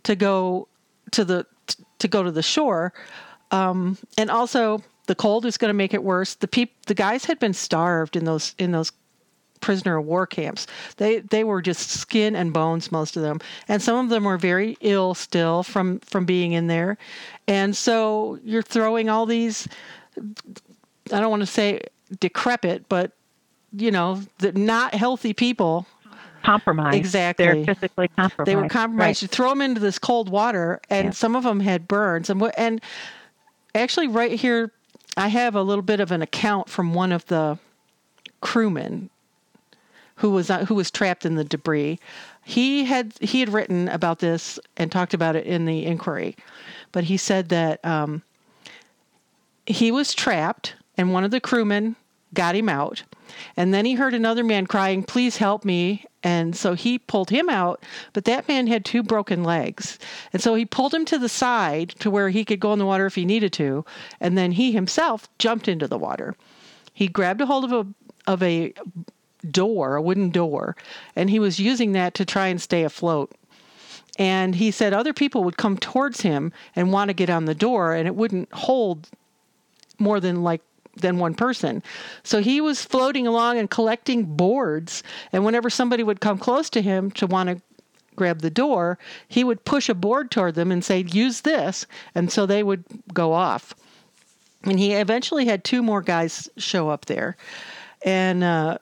[0.04, 0.68] to go
[1.12, 1.46] to the
[1.98, 2.92] to go to the shore.
[3.50, 6.34] Um, and also, the cold is going to make it worse.
[6.34, 8.92] The peop- the guys had been starved in those in those
[9.60, 10.66] prisoner of war camps.
[10.96, 14.38] They they were just skin and bones, most of them, and some of them were
[14.38, 16.98] very ill still from from being in there.
[17.46, 19.66] And so you're throwing all these.
[21.12, 21.80] I don't want to say
[22.20, 23.12] decrepit, but
[23.72, 25.86] you know, the not healthy people.
[26.42, 26.96] compromised.
[26.96, 27.44] Exactly.
[27.44, 28.46] They're physically compromised.
[28.46, 29.22] They were compromised.
[29.22, 31.10] You throw them into this cold water, and Yeah.
[31.12, 32.30] some of them had burns.
[32.30, 32.42] And?
[32.56, 32.80] And
[33.74, 34.70] actually, right here,
[35.16, 37.58] I have a little bit of an account from one of the
[38.40, 39.10] crewmen
[40.16, 41.98] who was uh, who was trapped in the debris.
[42.44, 46.36] He had he had written about this and talked about it in the inquiry,
[46.92, 48.22] but he said that um,
[49.66, 51.96] he was trapped, and one of the crewmen
[52.32, 53.02] got him out.
[53.56, 56.04] And then he heard another man crying, Please help me.
[56.22, 59.98] And so he pulled him out, but that man had two broken legs.
[60.32, 62.86] And so he pulled him to the side to where he could go in the
[62.86, 63.84] water if he needed to.
[64.20, 66.34] And then he himself jumped into the water.
[66.92, 67.86] He grabbed a hold of a,
[68.30, 68.72] of a
[69.48, 70.76] door, a wooden door,
[71.14, 73.32] and he was using that to try and stay afloat.
[74.18, 77.54] And he said other people would come towards him and want to get on the
[77.54, 79.08] door, and it wouldn't hold
[79.98, 80.62] more than like
[81.00, 81.82] than one person.
[82.22, 85.02] So he was floating along and collecting boards.
[85.32, 87.62] And whenever somebody would come close to him to want to
[88.16, 92.30] grab the door, he would push a board toward them and say, "Use this," and
[92.30, 92.84] so they would
[93.14, 93.74] go off.
[94.64, 97.36] And he eventually had two more guys show up there,
[98.04, 98.78] and uh,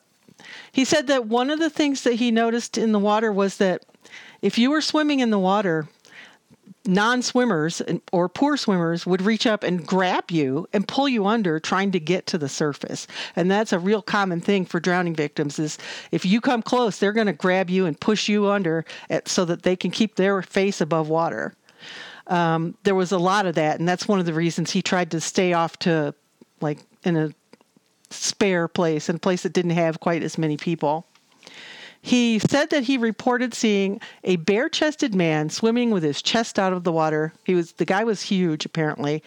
[0.73, 3.85] he said that one of the things that he noticed in the water was that
[4.43, 5.87] if you were swimming in the water,
[6.87, 11.59] non swimmers or poor swimmers would reach up and grab you and pull you under
[11.61, 13.07] trying to get to the surface.
[13.35, 15.79] And that's a real common thing for drowning victims is
[16.11, 19.45] if you come close, they're going to grab you and push you under at, so
[19.45, 21.55] that they can keep their face above water.
[22.29, 25.11] Um, there was a lot of that, and that's one of the reasons he tried
[25.13, 26.15] to stay off to
[26.61, 27.31] like in a
[28.11, 31.07] spare place, in a place that didn't have quite as many people.
[32.07, 36.73] He said that he reported seeing a bare chested man swimming with his chest out
[36.73, 37.33] of the water.
[37.43, 39.25] He was the guy was huge apparently.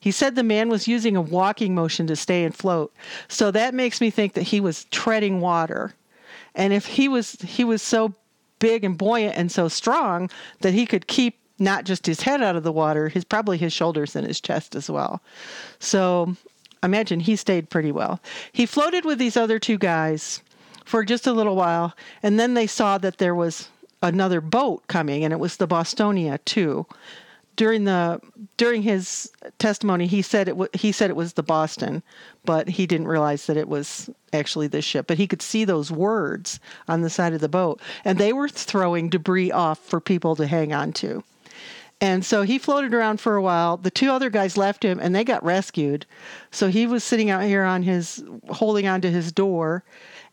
[0.00, 2.94] He said the man was using a walking motion to stay and float.
[3.28, 5.92] So that makes me think that he was treading water.
[6.54, 8.14] And if he was he was so
[8.58, 10.30] big and buoyant and so strong
[10.62, 13.74] that he could keep not just his head out of the water, his probably his
[13.74, 15.20] shoulders and his chest as well.
[15.78, 16.36] So
[16.82, 18.18] imagine he stayed pretty well.
[18.50, 20.40] He floated with these other two guys
[20.84, 23.68] for just a little while, and then they saw that there was
[24.02, 26.86] another boat coming, and it was the Bostona too.
[27.56, 28.20] During the
[28.56, 32.02] during his testimony, he said it w- he said it was the Boston,
[32.44, 35.06] but he didn't realize that it was actually this ship.
[35.06, 38.48] But he could see those words on the side of the boat, and they were
[38.48, 41.22] throwing debris off for people to hang on to.
[42.00, 43.76] And so he floated around for a while.
[43.76, 46.06] The two other guys left him and they got rescued.
[46.50, 49.84] So he was sitting out here on his, holding onto his door.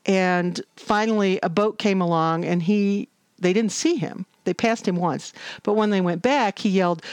[0.06, 3.08] And finally, a boat came along and he,
[3.40, 4.26] they didn't see him.
[4.44, 5.34] They passed him once,
[5.64, 7.04] but when they went back, he yelled,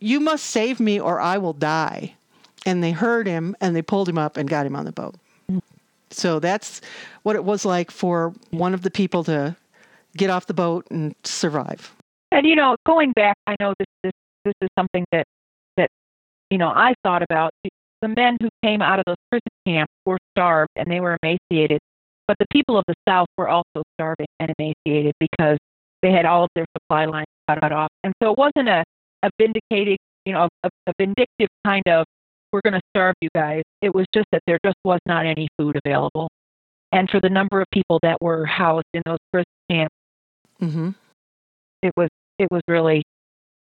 [0.00, 2.14] "You must save me, or I will die!"
[2.66, 5.14] And they heard him, and they pulled him up and got him on the boat.
[6.10, 6.82] So that's
[7.22, 9.56] what it was like for one of the people to
[10.16, 11.94] get off the boat and survive.
[12.32, 14.12] And you know, going back, I know this this
[14.44, 15.26] this is something that
[15.76, 15.90] that
[16.50, 17.50] you know I thought about.
[18.02, 21.80] The men who came out of those prison camps were starved and they were emaciated,
[22.28, 25.58] but the people of the South were also starving and emaciated because
[26.02, 27.88] they had all of their supply lines cut off.
[28.04, 28.84] And so it wasn't a
[29.22, 32.04] a vindicating, you know, a, a vindictive kind of
[32.52, 33.62] we're going to starve you guys.
[33.82, 36.28] It was just that there just was not any food available.
[36.92, 39.94] And for the number of people that were housed in those prison camps,
[40.62, 40.90] Mm-hmm.
[41.82, 43.02] it was it was really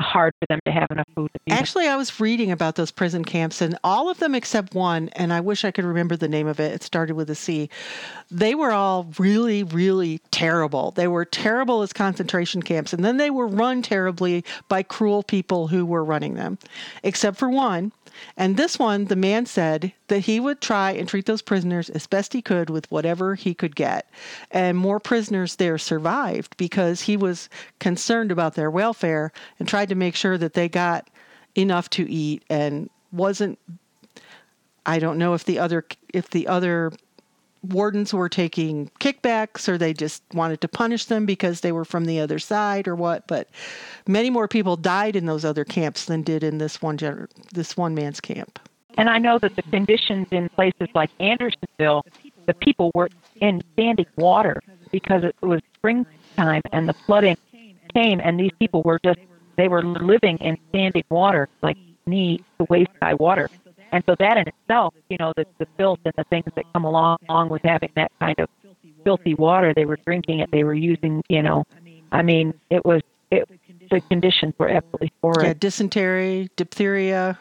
[0.01, 1.31] hard for them to have enough food.
[1.51, 5.33] Actually, I was reading about those prison camps, and all of them except one, and
[5.33, 6.73] I wish I could remember the name of it.
[6.73, 7.69] It started with a C.
[8.31, 10.91] They were all really, really terrible.
[10.93, 15.69] They were terrible as concentration camps, and then they were run terribly by cruel people
[15.69, 16.59] who were running them,
[17.03, 17.93] except for one.
[18.37, 22.07] And this one, the man said that he would try and treat those prisoners as
[22.07, 24.09] best he could with whatever he could get.
[24.51, 27.49] And more prisoners there survived because he was
[27.79, 31.09] concerned about their welfare and tried to make sure that they got
[31.55, 33.59] enough to eat and wasn't
[34.87, 36.93] I don't know if the other if the other
[37.65, 42.05] wardens were taking kickbacks or they just wanted to punish them because they were from
[42.05, 43.49] the other side or what but
[44.07, 47.77] many more people died in those other camps than did in this one gener- this
[47.77, 48.59] one man's camp
[48.97, 52.05] And I know that the conditions in places like Andersonville,
[52.47, 53.09] the people were
[53.41, 57.37] in standing water because it was springtime and the flooding
[57.95, 59.19] came, and these people were just
[59.57, 63.49] they were living in standing water, like knee to waist high water.
[63.93, 66.85] And so that in itself, you know, the, the filth and the things that come
[66.85, 68.49] along, along with having that kind of
[69.05, 71.65] filthy water, they were drinking it, they were using, you know,
[72.13, 73.49] I mean, it was it,
[73.91, 75.47] the conditions were absolutely horrid.
[75.47, 77.39] yeah dysentery diphtheria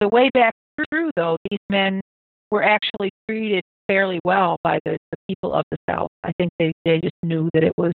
[0.00, 0.54] the way back
[0.90, 2.00] through, though, these men
[2.50, 6.08] were actually treated fairly well by the, the people of the South.
[6.24, 7.92] I think they, they just knew that it was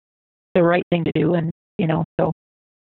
[0.55, 2.33] the right thing to do, and you know, so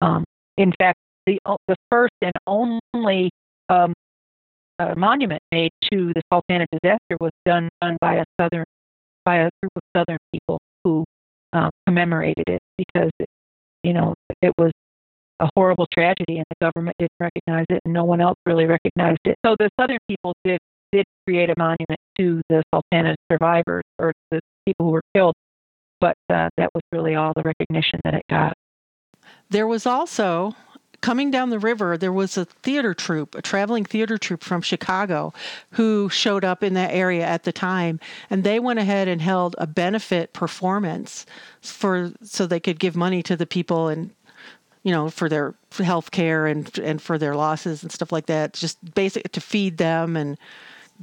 [0.01, 0.25] um,
[0.57, 3.31] in fact, the the first and only
[3.69, 3.93] um,
[4.81, 8.65] uh, monument made to the Sultana disaster was done done by a southern
[9.25, 11.05] by a group of southern people who
[11.53, 13.29] um, commemorated it because it,
[13.83, 14.73] you know it was
[15.41, 19.21] a horrible tragedy and the government didn't recognize it and no one else really recognized
[19.25, 19.37] it.
[19.45, 20.59] So the southern people did
[20.93, 25.35] did create a monument to the Sultana survivors or the people who were killed,
[26.01, 28.55] but uh, that was really all the recognition that it got.
[29.51, 30.55] There was also
[31.01, 35.33] coming down the river, there was a theater troupe, a traveling theater troupe from Chicago
[35.73, 39.57] who showed up in that area at the time and they went ahead and held
[39.59, 41.27] a benefit performance
[41.61, 44.11] for so they could give money to the people and
[44.83, 48.55] you know for their health care and and for their losses and stuff like that
[48.55, 50.39] just basic to feed them and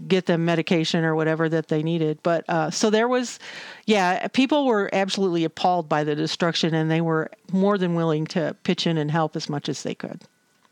[0.07, 2.19] get them medication or whatever that they needed.
[2.23, 3.39] But uh, so there was,
[3.85, 8.55] yeah, people were absolutely appalled by the destruction, and they were more than willing to
[8.63, 10.21] pitch in and help as much as they could.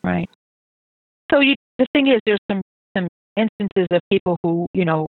[0.03, 0.29] Right.
[1.31, 2.61] So you, the thing is, there's some
[2.95, 5.07] some instances of people who you know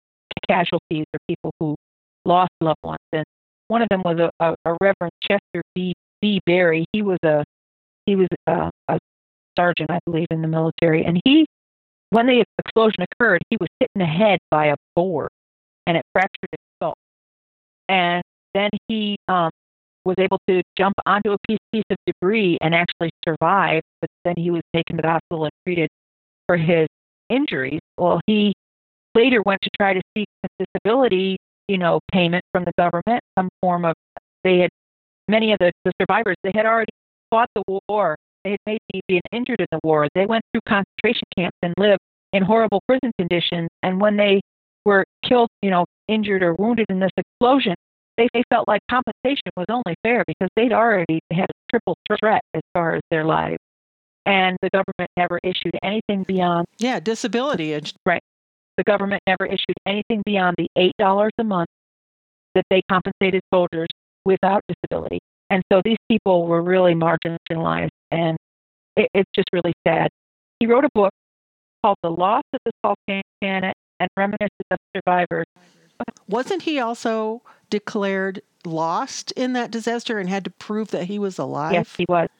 [0.48, 1.76] casualties or people who
[2.24, 3.24] lost loved ones, and
[3.68, 5.94] one of them was a, a, a Reverend Chester B.
[6.20, 6.40] B.
[6.44, 6.84] Berry.
[6.92, 7.44] He was a
[8.04, 8.98] he was a, a
[9.56, 11.46] sergeant, I believe, in the military, and he
[12.12, 15.30] when the explosion occurred, he was hit in the head by a board,
[15.86, 16.94] and it fractured his skull.
[17.88, 18.22] And
[18.52, 19.50] then he um,
[20.04, 23.80] was able to jump onto a piece, piece of debris and actually survive.
[24.02, 25.88] But then he was taken to the hospital and treated
[26.46, 26.86] for his
[27.30, 27.80] injuries.
[27.96, 28.52] Well, he
[29.14, 30.26] later went to try to seek
[30.58, 33.94] disability, you know, payment from the government, some form of.
[34.44, 34.70] They had
[35.28, 36.36] many of the, the survivors.
[36.44, 36.92] They had already
[37.30, 38.16] fought the war.
[38.44, 40.08] They had maybe been injured in the war.
[40.14, 42.00] They went through concentration camps and lived
[42.32, 43.68] in horrible prison conditions.
[43.82, 44.40] And when they
[44.84, 47.74] were killed, you know, injured or wounded in this explosion,
[48.16, 52.42] they, they felt like compensation was only fair because they'd already had a triple threat
[52.54, 53.58] as far as their lives.
[54.26, 57.72] And the government never issued anything beyond Yeah, disability.
[57.72, 57.92] and-
[58.78, 61.68] the government never issued anything beyond the eight dollars a month
[62.54, 63.86] that they compensated soldiers
[64.24, 65.18] without disability.
[65.52, 68.38] And so these people were really marginalized, and
[68.96, 70.08] it, it's just really sad.
[70.58, 71.12] He wrote a book
[71.84, 75.44] called "The Loss of the Sultana and Reminiscences of Survivors."
[76.26, 81.38] Wasn't he also declared lost in that disaster and had to prove that he was
[81.38, 81.74] alive?
[81.74, 82.30] Yes, he was.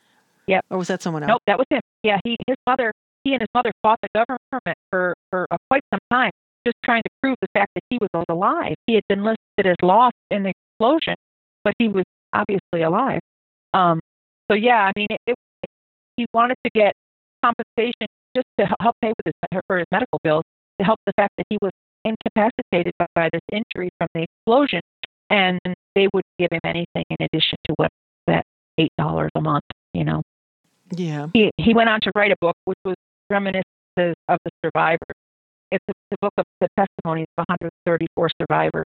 [0.47, 0.65] Yep.
[0.71, 1.29] Or was that someone else?
[1.29, 1.83] Nope, that was him.
[2.03, 2.93] Yeah, he his mother,
[3.25, 6.31] he and his mother fought the government for for uh, quite some time,
[6.67, 8.75] just trying to prove the fact that he was alive.
[8.87, 11.15] He had been listed as lost in the explosion,
[11.63, 13.21] but he was obviously alive.
[13.75, 14.01] Um,
[14.51, 15.21] so yeah, I mean, it,
[15.63, 15.71] it,
[16.17, 16.95] he wanted to get
[17.45, 18.07] compensation
[18.37, 20.45] just to help pay with his for his medical bills
[20.79, 21.73] to help the fact that he was
[22.05, 24.81] incapacitated by, by this injury from the explosion,
[25.31, 25.59] and
[25.95, 27.91] they would give him anything in addition to what
[28.27, 28.45] that
[28.79, 29.65] eight dollars a month,
[29.95, 30.23] you know.
[30.91, 31.29] Yeah.
[31.33, 32.97] He he went on to write a book which was
[33.31, 35.17] reminiscences of the survivors.
[35.71, 38.85] It's a, the book of the testimonies of 134 survivors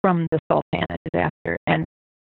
[0.00, 1.84] from the Sultana disaster, and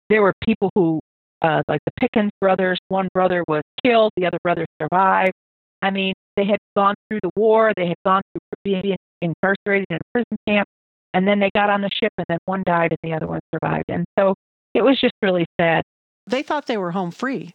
[0.09, 1.01] there were people who,
[1.43, 2.79] uh, like the Pickens brothers.
[2.89, 5.33] One brother was killed, the other brother survived.
[5.83, 9.97] I mean, they had gone through the war, they had gone through being incarcerated in
[9.97, 10.69] a prison camp,
[11.15, 13.41] and then they got on the ship, and then one died and the other one
[13.55, 13.85] survived.
[13.89, 14.35] And so
[14.75, 15.83] it was just really sad.
[16.27, 17.55] They thought they were home free.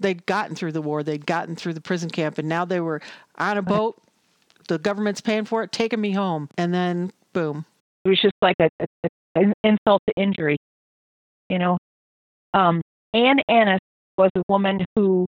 [0.00, 3.00] They'd gotten through the war, they'd gotten through the prison camp, and now they were
[3.36, 4.00] on a boat.
[4.68, 7.64] The government's paying for it, taking me home, and then boom.
[8.04, 10.56] It was just like a, a, an insult to injury,
[11.48, 11.78] you know.
[12.54, 12.80] Um,
[13.14, 13.80] Ann Annis
[14.16, 15.26] was a woman who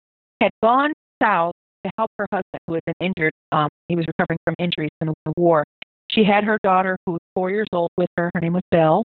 [0.41, 0.93] had gone
[1.23, 1.53] south
[1.85, 3.33] to help her husband who had been injured.
[3.51, 5.65] Um, he was recovering from injuries in the war.
[6.09, 8.31] She had her daughter who was four years old with her.
[8.35, 9.05] Her name was Belle.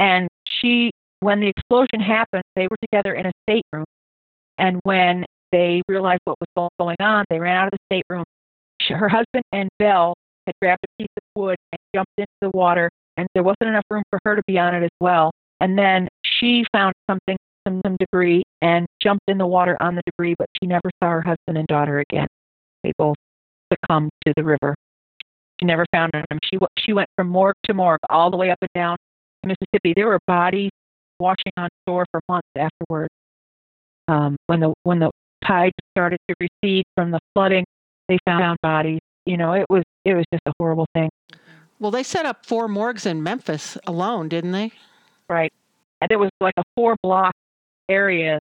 [0.00, 0.90] And she,
[1.20, 3.86] when the explosion happened, they were together in a stateroom.
[4.58, 8.24] And when they realized what was going on, they ran out of the stateroom.
[8.88, 10.14] Her husband and Belle
[10.46, 13.84] had grabbed a piece of wood and jumped into the water, and there wasn't enough
[13.90, 15.30] room for her to be on it as well.
[15.60, 16.08] And then
[16.38, 20.48] she found something some, some debris and jumped in the water on the debris, but
[20.60, 22.26] she never saw her husband and daughter again.
[22.82, 23.16] They both
[23.72, 24.74] succumbed to the river.
[25.60, 26.38] She never found them.
[26.44, 28.96] She she went from morgue to morgue, all the way up and down
[29.44, 29.94] Mississippi.
[29.94, 30.70] There were bodies
[31.20, 33.12] washing on shore for months afterwards.
[34.08, 35.10] Um, when the when the
[35.46, 37.64] tide started to recede from the flooding,
[38.08, 39.00] they found bodies.
[39.26, 41.08] You know, it was it was just a horrible thing.
[41.78, 44.72] Well, they set up four morgues in Memphis alone, didn't they?
[45.28, 45.52] Right.
[46.04, 47.32] And there was like a four block
[47.88, 48.38] area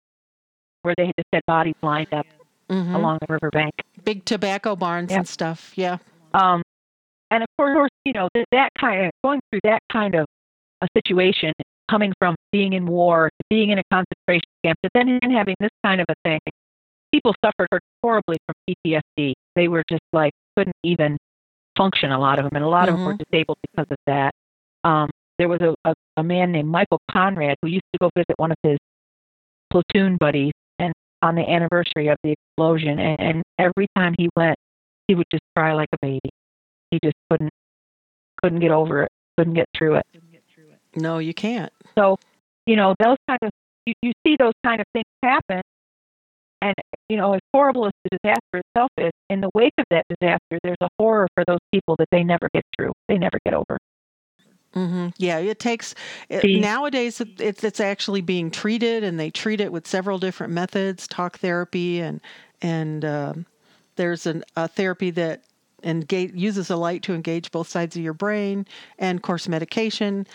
[0.80, 2.24] where they just had bodies lined up
[2.70, 2.94] mm-hmm.
[2.94, 3.74] along the riverbank.
[4.02, 5.74] Big tobacco barns and stuff.
[5.76, 5.98] Yeah.
[6.32, 6.62] Um,
[7.30, 10.24] and of course, you know that kind of going through that kind of
[10.80, 11.52] a situation,
[11.90, 15.68] coming from being in war to being in a concentration camp, to then having this
[15.84, 16.40] kind of a thing,
[17.12, 19.34] people suffered horribly from PTSD.
[19.54, 21.18] They were just like couldn't even
[21.76, 22.10] function.
[22.10, 22.94] A lot of them, and a lot mm-hmm.
[22.94, 24.32] of them were disabled because of that.
[24.82, 25.10] Um,
[25.40, 28.50] there was a, a, a man named Michael Conrad who used to go visit one
[28.50, 28.76] of his
[29.70, 34.56] platoon buddies and on the anniversary of the explosion and, and every time he went
[35.08, 36.28] he would just cry like a baby.
[36.90, 37.48] He just couldn't
[38.42, 40.04] couldn't get over it couldn't get through it.
[40.94, 41.72] No you can't.
[41.96, 42.18] So
[42.66, 43.50] you know those kind of
[43.86, 45.62] you, you see those kind of things happen
[46.60, 46.74] and
[47.08, 50.58] you know as horrible as the disaster itself is in the wake of that disaster
[50.62, 53.78] there's a horror for those people that they never get through they never get over
[54.74, 55.08] Mm-hmm.
[55.18, 55.94] Yeah, it takes
[56.28, 57.20] it, nowadays.
[57.38, 62.00] It's it's actually being treated, and they treat it with several different methods, talk therapy,
[62.00, 62.20] and
[62.62, 63.46] and um,
[63.96, 65.42] there's an, a therapy that
[65.82, 68.64] engage, uses a light to engage both sides of your brain,
[68.98, 70.26] and of course medication.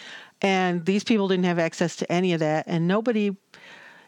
[0.41, 3.35] And these people didn't have access to any of that, and nobody.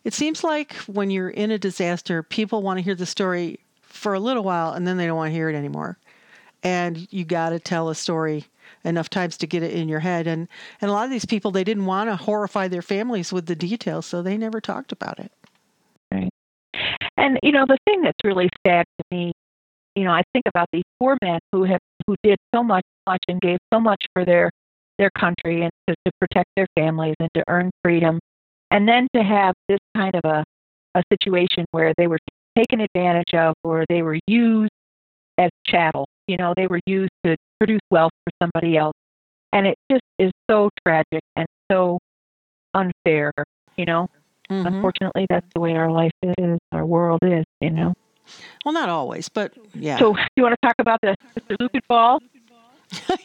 [0.03, 4.13] It seems like when you're in a disaster, people want to hear the story for
[4.13, 5.97] a little while, and then they don't want to hear it anymore.
[6.67, 8.43] And you got to tell a story
[8.83, 10.27] enough times to get it in your head.
[10.27, 10.49] And
[10.81, 13.55] and a lot of these people they didn't want to horrify their families with the
[13.55, 15.31] details, so they never talked about it.
[16.11, 16.29] Right.
[17.15, 19.31] And you know the thing that's really sad to me,
[19.95, 23.23] you know, I think about these poor men who have who did so much, much
[23.29, 24.51] and gave so much for their
[24.97, 28.19] their country and to, to protect their families and to earn freedom,
[28.71, 30.43] and then to have this kind of a
[30.95, 32.19] a situation where they were
[32.57, 34.71] taken advantage of or they were used
[35.37, 36.07] as chattel.
[36.27, 38.95] You know, they were used to produce wealth for somebody else.
[39.53, 41.99] And it just is so tragic and so
[42.73, 43.31] unfair,
[43.77, 44.09] you know.
[44.49, 44.67] Mm-hmm.
[44.67, 47.93] Unfortunately, that's the way our life is, our world is, you know.
[48.65, 49.97] Well, not always, but yeah.
[49.99, 52.19] So, you want to talk about the Mr.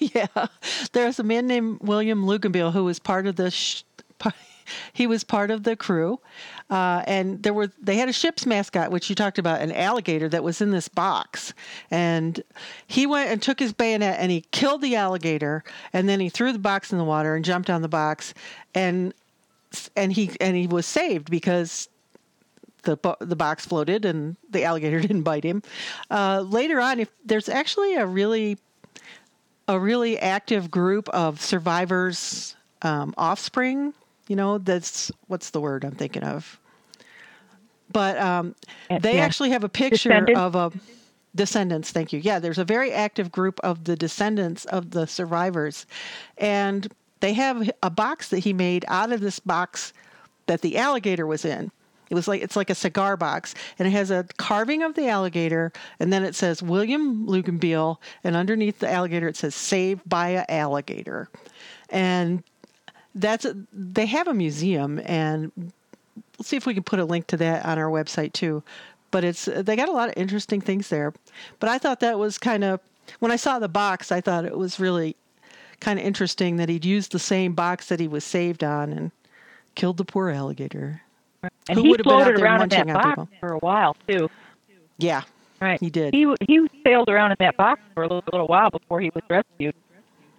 [0.15, 0.47] Yeah,
[0.93, 3.83] there's a man named William Lugenbeal who was part of the sh-
[4.93, 6.21] he was part of the crew,
[6.71, 10.29] uh, and there were they had a ship's mascot, which you talked about, an alligator
[10.29, 11.55] that was in this box,
[11.91, 12.43] and
[12.87, 16.53] he went and took his bayonet and he killed the alligator, and then he threw
[16.53, 18.35] the box in the water and jumped on the box,
[18.75, 19.15] and
[19.97, 21.89] and he and he was saved because
[22.83, 25.63] the the box floated and the alligator didn't bite him.
[26.11, 28.59] Uh, later on, if there's actually a really
[29.69, 33.95] a really active group of survivors um, offspring
[34.33, 36.59] you know, that's what's the word I'm thinking of.
[37.93, 38.55] But um,
[38.89, 39.25] they yeah.
[39.25, 40.73] actually have a picture of a
[41.35, 41.91] descendants.
[41.91, 42.19] Thank you.
[42.19, 45.85] Yeah, there's a very active group of the descendants of the survivors,
[46.39, 49.93] and they have a box that he made out of this box
[50.47, 51.71] that the alligator was in.
[52.09, 55.09] It was like it's like a cigar box, and it has a carving of the
[55.09, 60.31] alligator, and then it says William Lugenbeal, and underneath the alligator it says "Saved by
[60.31, 61.29] a alligator,"
[61.91, 62.43] and
[63.15, 67.37] that's they have a museum, and we'll see if we can put a link to
[67.39, 68.63] that on our website too.
[69.11, 71.13] But it's they got a lot of interesting things there.
[71.61, 72.81] But I thought that was kind of
[73.19, 75.17] when I saw the box, I thought it was really
[75.81, 79.11] kind of interesting that he'd used the same box that he was saved on and
[79.75, 81.03] killed the poor alligator.
[81.69, 83.97] And Who he would have been out floated around in that box for a while
[84.09, 84.31] too.
[84.99, 85.23] Yeah,
[85.61, 85.81] Right.
[85.81, 86.15] he did.
[86.15, 89.23] He he sailed around in that box for a little, little while before he was
[89.29, 89.75] rescued.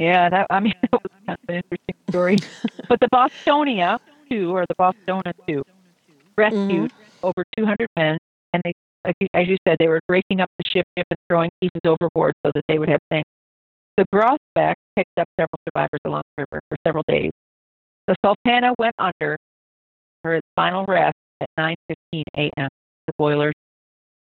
[0.04, 2.38] Yeah, that I mean, it was kind of an interesting story.
[2.90, 4.00] but the Bostonia
[4.30, 5.64] two or the Bostona two
[6.38, 7.26] rescued mm-hmm.
[7.28, 8.18] over 200 men,
[8.52, 8.74] and they,
[9.06, 12.34] like you- as you said, they were breaking up the ship and throwing pieces overboard
[12.46, 13.24] so that they would have things.
[13.96, 17.32] The Grosbeak picked up several survivors along the river for several days.
[18.08, 19.38] The Sultana went under
[20.22, 22.68] for its final rest at 9:15 a.m.
[23.08, 23.54] The boilers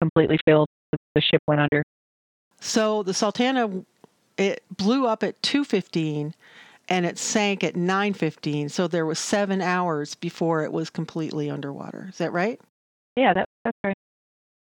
[0.02, 0.68] completely filled.
[0.90, 1.82] The, the ship went under.
[2.60, 3.84] So the Sultana,
[4.42, 6.34] it blew up at 2:15,
[6.88, 8.68] and it sank at 9:15.
[8.68, 12.06] So there was seven hours before it was completely underwater.
[12.10, 12.60] Is that right?
[13.16, 13.96] Yeah, that, that's right.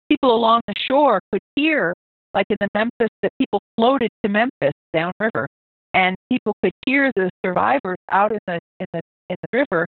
[0.09, 1.95] People along the shore could hear,
[2.35, 5.47] like in the Memphis, that people floated to Memphis downriver,
[5.95, 9.01] and people could hear the survivors out in the in the
[9.31, 9.87] in the river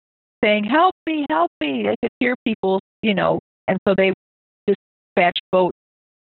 [0.43, 4.13] saying, "Help me, help me!" They could hear people, you know, and so they
[4.65, 5.78] dispatched boats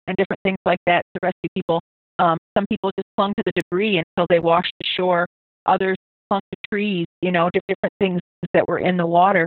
[0.07, 1.80] and different things like that to rescue people.
[2.20, 5.26] Um, some people just clung to the debris until they washed ashore.
[5.64, 5.96] Others
[6.28, 8.20] clung to trees, you know, di- different things
[8.52, 9.46] that were in the water.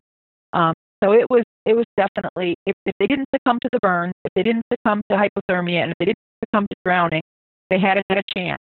[0.53, 4.13] Um, so it was it was definitely if, if they didn't succumb to the burns,
[4.25, 7.21] if they didn't succumb to hypothermia, and if they didn't succumb to drowning,
[7.69, 8.61] they had a, had a chance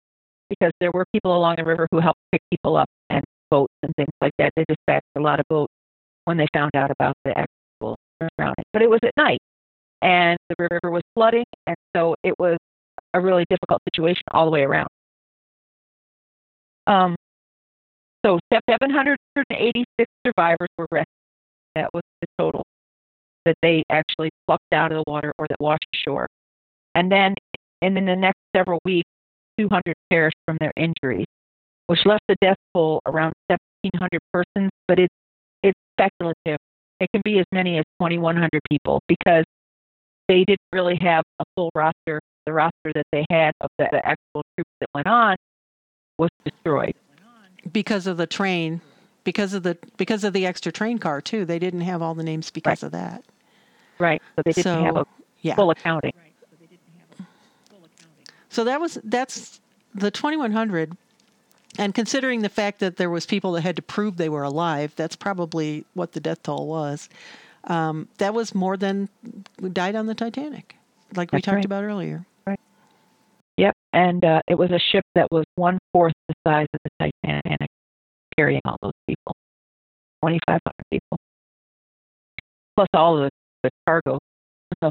[0.50, 3.94] because there were people along the river who helped pick people up and boats and
[3.96, 4.50] things like that.
[4.56, 5.72] They dispatched a lot of boats
[6.26, 7.96] when they found out about the actual
[8.38, 8.64] drowning.
[8.74, 9.40] But it was at night,
[10.02, 12.58] and the river was flooding, and so it was
[13.14, 14.88] a really difficult situation all the way around.
[16.86, 17.14] Um,
[18.24, 21.06] so 786 survivors were rescued.
[21.74, 22.62] That was the total
[23.44, 26.26] that they actually plucked out of the water or that washed ashore.
[26.94, 27.34] And then,
[27.80, 29.08] and in the next several weeks,
[29.58, 31.26] 200 perished from their injuries,
[31.86, 34.70] which left the death toll around 1,700 persons.
[34.86, 35.14] But it's
[35.62, 36.58] it's speculative.
[37.00, 39.44] It can be as many as 2,100 people because
[40.28, 42.20] they didn't really have a full roster.
[42.46, 45.36] The roster that they had of the, the actual troops that went on
[46.18, 46.94] was destroyed.
[47.72, 48.80] Because of the train,
[49.24, 51.44] because of the because of the extra train car too.
[51.44, 52.86] They didn't have all the names because Right.
[52.86, 53.24] of that.
[53.98, 54.22] Right.
[54.36, 55.06] So they didn't so have a
[55.42, 55.54] yeah.
[55.54, 56.12] full accounting.
[58.48, 59.60] So that was that's
[59.94, 60.96] the 2100
[61.78, 64.92] and considering the fact that there was people that had to prove they were alive,
[64.94, 67.08] that's probably what the death toll was.
[67.64, 69.08] Um, that was more than
[69.72, 70.76] died on the Titanic,
[71.14, 71.64] like we talked right.
[71.64, 72.26] about earlier.
[73.92, 77.68] And uh, it was a ship that was one fourth the size of the Titanic,
[78.36, 79.34] carrying all those people,
[80.22, 81.18] 2,500 people,
[82.76, 83.30] plus all the,
[83.62, 84.18] the cargo,
[84.82, 84.90] so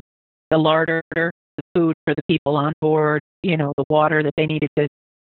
[0.51, 1.31] the larder, the
[1.75, 4.87] food for the people on board, you know, the water that they needed to,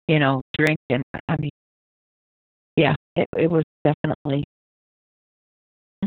[0.07, 0.77] you know, drink.
[0.89, 1.51] And I mean,
[2.75, 4.43] yeah, it, it was definitely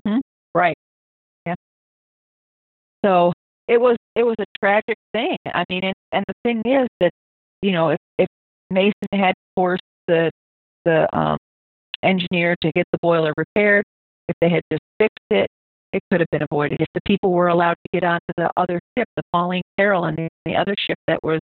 [0.05, 0.19] hmm
[0.55, 0.77] right.
[1.47, 1.55] Yeah.
[3.05, 3.33] So
[3.69, 5.37] it was it was a tragic thing.
[5.47, 7.11] I mean, and, and the thing is that
[7.63, 8.29] you know if if
[8.71, 10.31] Mason had forced the
[10.85, 11.39] the um,
[12.03, 13.85] engineer to get the boiler repaired,
[14.29, 15.49] if they had just fixed it,
[15.93, 16.81] it could have been avoided.
[16.81, 20.17] If the people were allowed to get onto the other ship, the Pauline Carroll, and
[20.17, 21.41] the, the other ship that was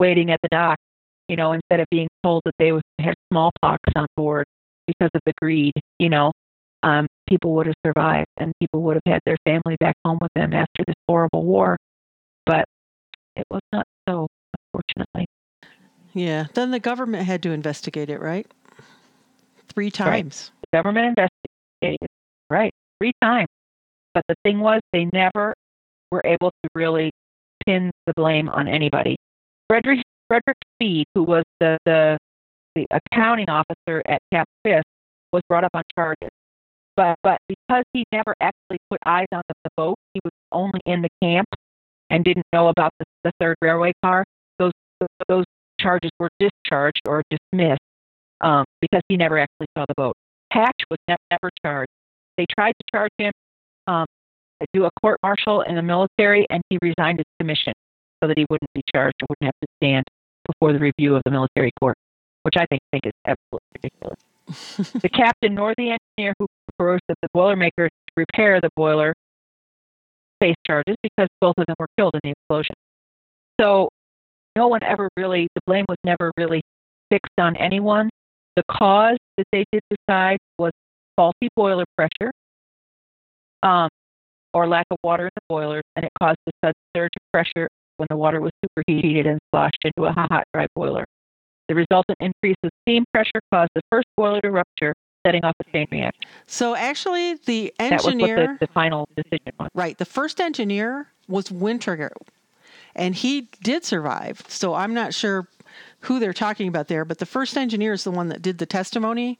[0.00, 0.76] waiting at the dock,
[1.28, 4.46] you know, instead of being told that they was, had smallpox on board
[4.86, 6.32] because of the greed, you know,
[6.82, 10.30] um, people would have survived and people would have had their family back home with
[10.34, 11.76] them after this horrible war.
[12.44, 12.64] But
[13.36, 14.26] it was not so,
[14.74, 15.26] unfortunately.
[16.14, 16.46] Yeah.
[16.54, 18.46] Then the government had to investigate it, right?
[19.74, 20.52] Three times.
[20.70, 22.08] The government investigated,
[22.48, 23.48] right, three times.
[24.14, 25.54] But the thing was, they never
[26.12, 27.10] were able to really
[27.66, 29.16] pin the blame on anybody.
[29.68, 32.16] Frederick Frederick Speed, who was the the,
[32.76, 34.84] the accounting officer at Camp Fisk,
[35.32, 36.30] was brought up on charges.
[36.96, 40.80] But but because he never actually put eyes on the, the boat, he was only
[40.86, 41.48] in the camp
[42.10, 44.24] and didn't know about the, the third railway car.
[44.60, 44.72] Those
[45.28, 45.44] those
[45.84, 47.80] charges were discharged or dismissed
[48.40, 50.14] um, because he never actually saw the boat.
[50.50, 51.90] Hatch was never, never charged.
[52.36, 53.32] They tried to charge him,
[53.86, 54.06] um,
[54.72, 57.74] do a court martial in the military, and he resigned his commission
[58.22, 60.04] so that he wouldn't be charged or wouldn't have to stand
[60.46, 61.96] before the review of the military court,
[62.42, 65.00] which I think, think is absolutely ridiculous.
[65.02, 66.46] the captain nor the engineer who
[66.78, 69.14] coerced the boilermaker to repair the boiler
[70.40, 72.74] face charges because both of them were killed in the explosion.
[73.60, 73.88] So
[74.56, 76.62] no one ever really, the blame was never really
[77.10, 78.10] fixed on anyone.
[78.56, 80.72] The cause that they did decide was
[81.16, 82.30] faulty boiler pressure
[83.62, 83.88] um,
[84.52, 87.68] or lack of water in the boilers, and it caused a sudden surge of pressure
[87.96, 91.04] when the water was superheated and sloshed into a hot, dry boiler.
[91.68, 94.92] The resultant increase of steam pressure caused the first boiler to rupture,
[95.26, 96.22] setting off a chain reaction.
[96.46, 99.68] So actually, the engineer That was what the, the final decision was.
[99.74, 102.10] right, the first engineer was Wintringer,
[102.94, 104.42] and he did survive.
[104.48, 105.48] So I'm not sure
[106.00, 108.66] who they're talking about there, but the first engineer is the one that did the
[108.66, 109.38] testimony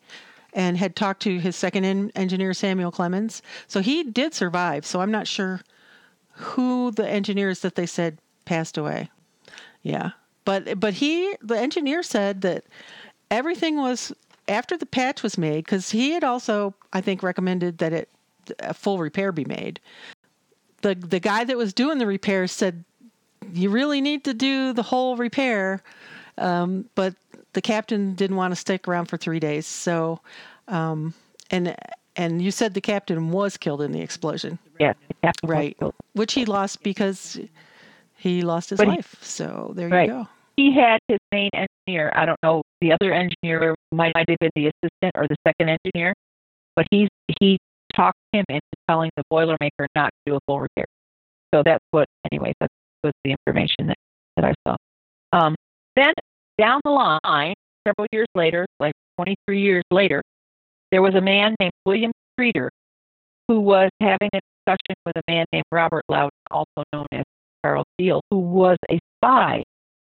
[0.52, 3.42] and had talked to his second en- engineer, Samuel Clemens.
[3.66, 4.86] So he did survive.
[4.86, 5.60] So I'm not sure
[6.32, 9.10] who the engineers that they said passed away.
[9.82, 10.12] Yeah.
[10.44, 12.64] But but he the engineer said that
[13.30, 14.12] everything was
[14.48, 18.08] after the patch was made cuz he had also I think recommended that it
[18.58, 19.80] a full repair be made.
[20.82, 22.84] The the guy that was doing the repairs said
[23.52, 25.82] you really need to do the whole repair.
[26.38, 27.14] Um, but
[27.52, 29.66] the captain didn't want to stick around for 3 days.
[29.66, 30.20] So
[30.68, 31.14] um,
[31.50, 31.76] and
[32.16, 35.76] and you said the captain was killed in the explosion, Yes, the right?
[36.14, 37.38] Which he lost because
[38.16, 39.16] he lost his But he- life.
[39.20, 40.08] so there Right.
[40.08, 40.28] you go.
[40.56, 42.12] He had his main engineer.
[42.14, 45.76] I don't know the other engineer might might have been the assistant or the second
[45.84, 46.14] engineer,
[46.76, 47.08] but he's
[47.40, 47.58] he
[47.94, 50.86] talked him into telling the boilermaker not to do a full repair.
[51.52, 52.70] So that's what anyway, that
[53.04, 53.96] was the information that,
[54.36, 54.76] that I saw.
[55.32, 55.54] Um,
[55.96, 56.12] then
[56.58, 57.54] down the line,
[57.86, 60.22] several years later, like 23 years later,
[60.90, 62.70] there was a man named William Streeter
[63.48, 67.24] who was having a discussion with a man named Robert Louden, also known as
[67.64, 69.62] Charles Deal, who was a spy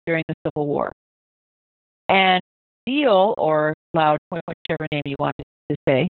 [0.06, 0.92] during the Civil War.
[2.08, 2.40] And
[2.86, 6.06] Deal, or Loud, whichever name you want to say,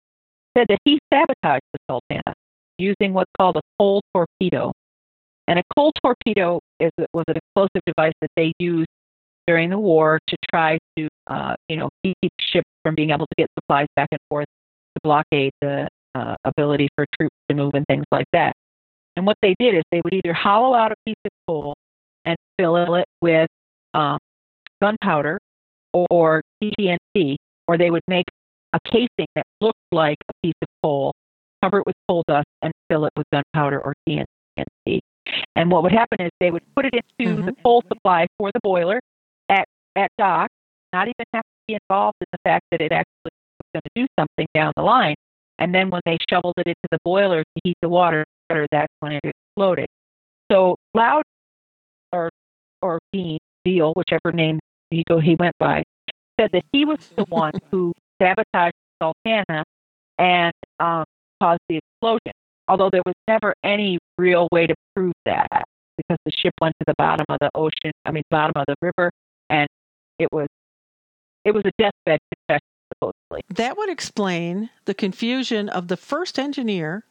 [0.56, 2.34] said that he sabotaged the Sultana
[2.78, 4.72] using what's called a coal torpedo.
[5.50, 8.88] And a coal torpedo is, was an explosive device that they used
[9.48, 13.36] during the war to try to, uh, you know, keep ships from being able to
[13.36, 17.84] get supplies back and forth to blockade the uh, ability for troops to move and
[17.88, 18.54] things like that.
[19.16, 21.74] And what they did is they would either hollow out a piece of coal
[22.26, 23.50] and fill it with
[23.96, 24.20] um,
[24.84, 25.40] gunpowder
[25.94, 27.38] or TNT,
[27.68, 28.26] or they would make
[28.74, 31.12] a casing that looked like a piece of coal,
[31.64, 35.00] cover it with coal dust, and fill it with gunpowder or TNT.
[35.56, 38.60] And what would happen is they would put it into the coal supply for the
[38.64, 39.00] boiler
[39.50, 39.66] at
[39.96, 40.50] at dock,
[40.94, 44.02] not even have to be involved in the fact that it actually was going to
[44.02, 45.16] do something down the line.
[45.58, 48.26] And then when they shoveled it into the boiler to heat the water,
[48.72, 49.88] that's when it exploded.
[50.52, 51.24] So Loud
[52.12, 52.30] or
[52.82, 54.60] or Dean Deal, whichever name
[54.90, 55.84] he go he went by,
[56.40, 59.64] said that he was the one who sabotaged the Sultana
[60.18, 61.04] and um,
[61.42, 62.34] caused the explosion.
[62.70, 65.64] Although there was never any real way to prove that
[65.98, 68.76] because the ship went to the bottom of the ocean, I mean bottom of the
[68.80, 69.12] river,
[69.50, 69.68] and
[70.20, 70.48] it was
[71.44, 73.42] it was a deathbed confession supposedly.
[73.50, 77.06] That would explain the confusion of the first engineer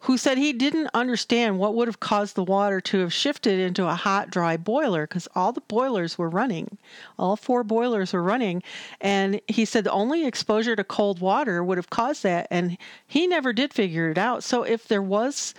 [0.00, 3.86] who said he didn't understand what would have caused the water to have shifted into
[3.86, 6.78] a hot, dry boiler because all the boilers were running.
[7.18, 8.62] All four boilers were running.
[9.00, 12.46] And he said the only exposure to cold water would have caused that.
[12.50, 14.44] And he never did figure it out.
[14.44, 15.54] So if there was.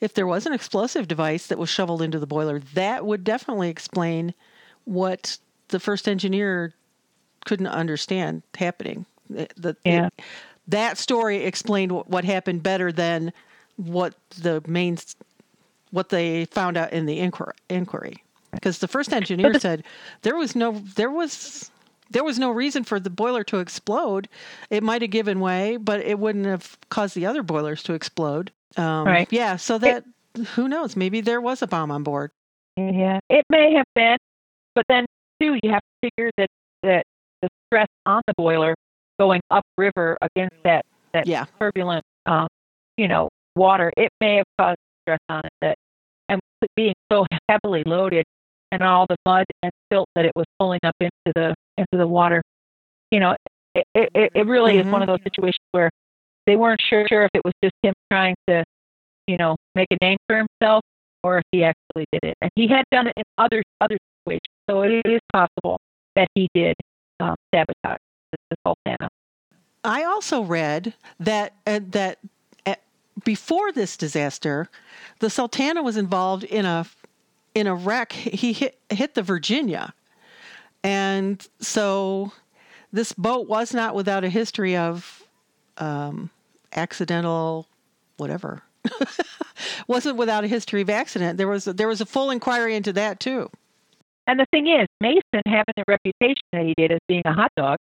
[0.00, 3.68] If there was an explosive device that was shoveled into the boiler, that would definitely
[3.70, 4.34] explain
[4.82, 5.38] what
[5.68, 6.74] the first engineer
[7.44, 9.06] couldn't understand happening.
[9.30, 10.08] The, Yeah.
[10.66, 13.32] that story explained what, what happened better than
[13.76, 14.98] what the main
[15.90, 18.16] what they found out in the inquiry.
[18.52, 19.84] Because the first engineer said
[20.22, 21.70] there was no there was
[22.10, 24.28] there was no reason for the boiler to explode.
[24.70, 28.52] It might have given way, but it wouldn't have caused the other boilers to explode.
[28.76, 29.28] Um, Right.
[29.30, 29.56] Yeah.
[29.56, 30.04] So that
[30.54, 30.96] who knows?
[30.96, 32.30] Maybe there was a bomb on board.
[32.76, 34.16] Yeah, it may have been,
[34.74, 35.04] but then
[35.40, 36.48] too, you have to figure that
[36.82, 37.04] that
[37.42, 38.74] the stress on the boiler
[39.18, 41.44] going upriver against that that Yeah.
[41.58, 42.48] turbulent, um,
[42.96, 45.52] you know, water, it may have caused stress on it.
[45.60, 45.76] That
[46.28, 46.40] and
[46.76, 48.24] being so heavily loaded,
[48.72, 52.06] and all the mud and silt that it was pulling up into the into the
[52.06, 52.42] water,
[53.10, 53.36] you know,
[53.74, 55.90] it it, it really is one of those situations where
[56.46, 58.64] they weren't sure if it was just him trying to,
[59.26, 60.82] you know, make a name for himself
[61.22, 62.34] or if he actually did it.
[62.40, 65.78] And he had done it in other other situations, so it is possible
[66.16, 66.74] that he did
[67.20, 67.98] um, sabotage
[68.32, 69.08] the, the Sultana.
[69.84, 72.18] I also read that uh, that
[73.24, 74.68] before this disaster,
[75.20, 76.86] the Sultana was involved in a
[77.54, 78.12] in a wreck.
[78.12, 79.94] He hit hit the Virginia,
[80.82, 82.32] and so
[82.92, 85.22] this boat was not without a history of
[85.78, 86.30] um,
[86.74, 87.66] accidental
[88.18, 88.62] whatever
[89.88, 91.38] wasn't without a history of accident.
[91.38, 93.50] There was a, there was a full inquiry into that too.
[94.26, 97.50] And the thing is, Mason having the reputation that he did as being a hot
[97.56, 97.78] dog,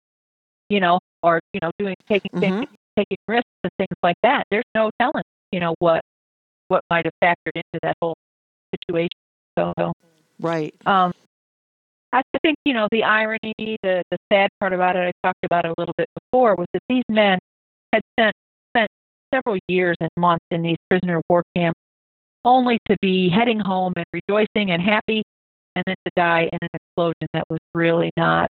[0.70, 2.68] you know, or you know, doing taking Mhm.
[3.00, 4.44] Taking risks and things like that.
[4.52, 6.02] There's no telling, you know, what
[6.68, 8.16] what might have factored into that whole
[8.76, 9.10] situation.
[9.58, 9.74] So,
[10.40, 10.74] Right.
[10.86, 11.12] um,
[12.14, 15.14] I think you know the irony, the the sad part about it.
[15.24, 17.38] I talked about it a little bit before was that these men
[17.94, 18.34] had spent
[18.72, 18.90] spent
[19.34, 21.80] several years and months in these prisoner of war camps,
[22.46, 25.24] only to be heading home and rejoicing and happy,
[25.76, 28.50] and then to die in an explosion that was really not.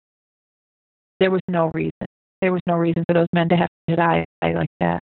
[1.20, 2.08] There was no reason.
[2.44, 5.00] There was no reason for those men to have to die like that.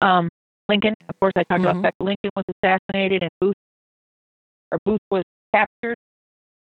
[0.00, 0.30] Um,
[0.70, 1.68] Lincoln, of course, I talked Mhm.
[1.68, 3.54] about that Lincoln was assassinated and Booth,
[4.72, 5.22] or Booth was
[5.54, 5.96] captured,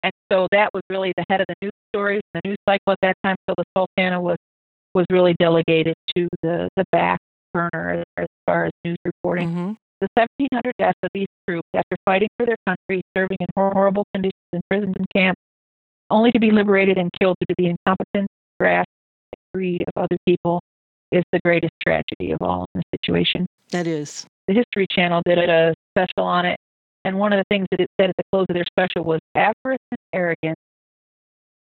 [0.04, 3.00] and so that was really the head of the news stories, the news cycle at
[3.02, 3.36] that time.
[3.50, 4.38] So the Sultana was
[4.94, 7.20] was really delegated to the the back
[7.54, 9.50] burner as, far as news reporting.
[9.52, 14.06] hmm The 1,700 deaths of these troops after fighting for their country, serving in horrible
[14.14, 15.42] conditions in prisons and camps,
[16.10, 18.30] only to be liberated and killed due to the incompetence,
[18.62, 18.88] grasp,
[19.88, 20.62] of other people,
[21.12, 23.46] is the greatest tragedy of all in the situation.
[23.72, 24.26] That is.
[24.48, 26.58] The History Channel did a special on it,
[27.06, 29.20] and one of the things that it said at the close of their special was
[29.36, 30.58] avarice and arrogance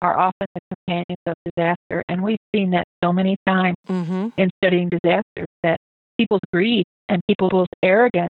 [0.02, 4.50] are often the companions of disaster, and we've seen that so many times hmm in
[4.64, 5.78] studying disasters that
[6.18, 8.30] people's greed and people's arrogance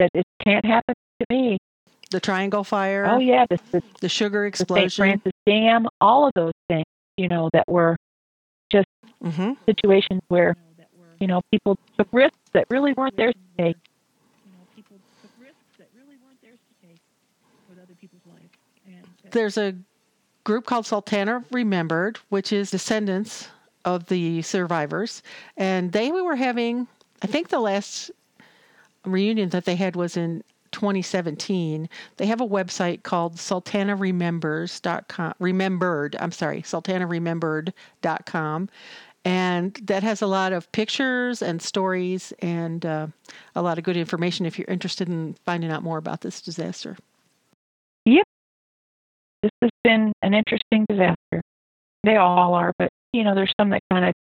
[0.00, 1.58] that it can't happen to me.
[2.10, 3.06] The Triangle Fire.
[3.06, 4.70] Oh yeah, the, the, The sugar the St.
[4.70, 5.02] explosion.
[5.02, 6.84] Francis Dam, all of those things,
[7.16, 7.96] you know, that were
[8.74, 8.88] just
[9.22, 10.56] hmm situations where
[11.20, 13.76] you know people took risks that really weren't theirs to take.
[19.30, 19.74] There's a
[20.44, 23.48] group called Sultana Remembered, which is descendants
[23.84, 25.22] of the survivors,
[25.56, 26.86] and they were having.
[27.22, 28.10] I think the last
[29.04, 30.42] reunion that they had was in
[30.74, 31.88] 2017.
[32.18, 35.34] They have a website called sultanaremembers.com.
[35.38, 38.68] Remembered, I'm sorry, sultanaremembered.com.
[39.26, 43.06] And that has a lot of pictures and stories and uh,
[43.54, 46.98] a lot of good information if you're interested in finding out more about this disaster.
[48.04, 48.26] Yep,
[49.42, 51.40] this has been an interesting disaster.
[52.02, 54.12] They all are, but you know, there's some that kind of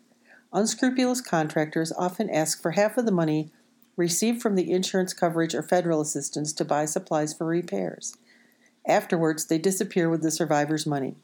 [0.52, 3.50] Unscrupulous contractors often ask for half of the money
[3.96, 8.18] received from the insurance coverage or federal assistance to buy supplies for repairs.
[8.88, 11.16] Afterwards, they disappear with the survivor's money.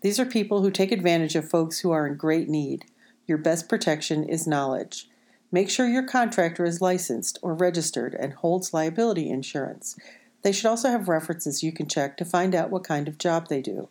[0.00, 2.84] These are people who take advantage of folks who are in great need.
[3.26, 5.08] Your best protection is knowledge.
[5.52, 9.96] Make sure your contractor is licensed or registered and holds liability insurance.
[10.42, 13.48] They should also have references you can check to find out what kind of job
[13.48, 13.88] they do.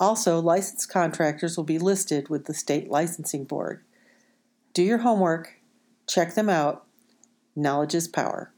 [0.00, 3.82] Also, licensed contractors will be listed with the state licensing board.
[4.72, 5.60] Do your homework,
[6.06, 6.84] check them out.
[7.54, 8.52] Knowledge is power.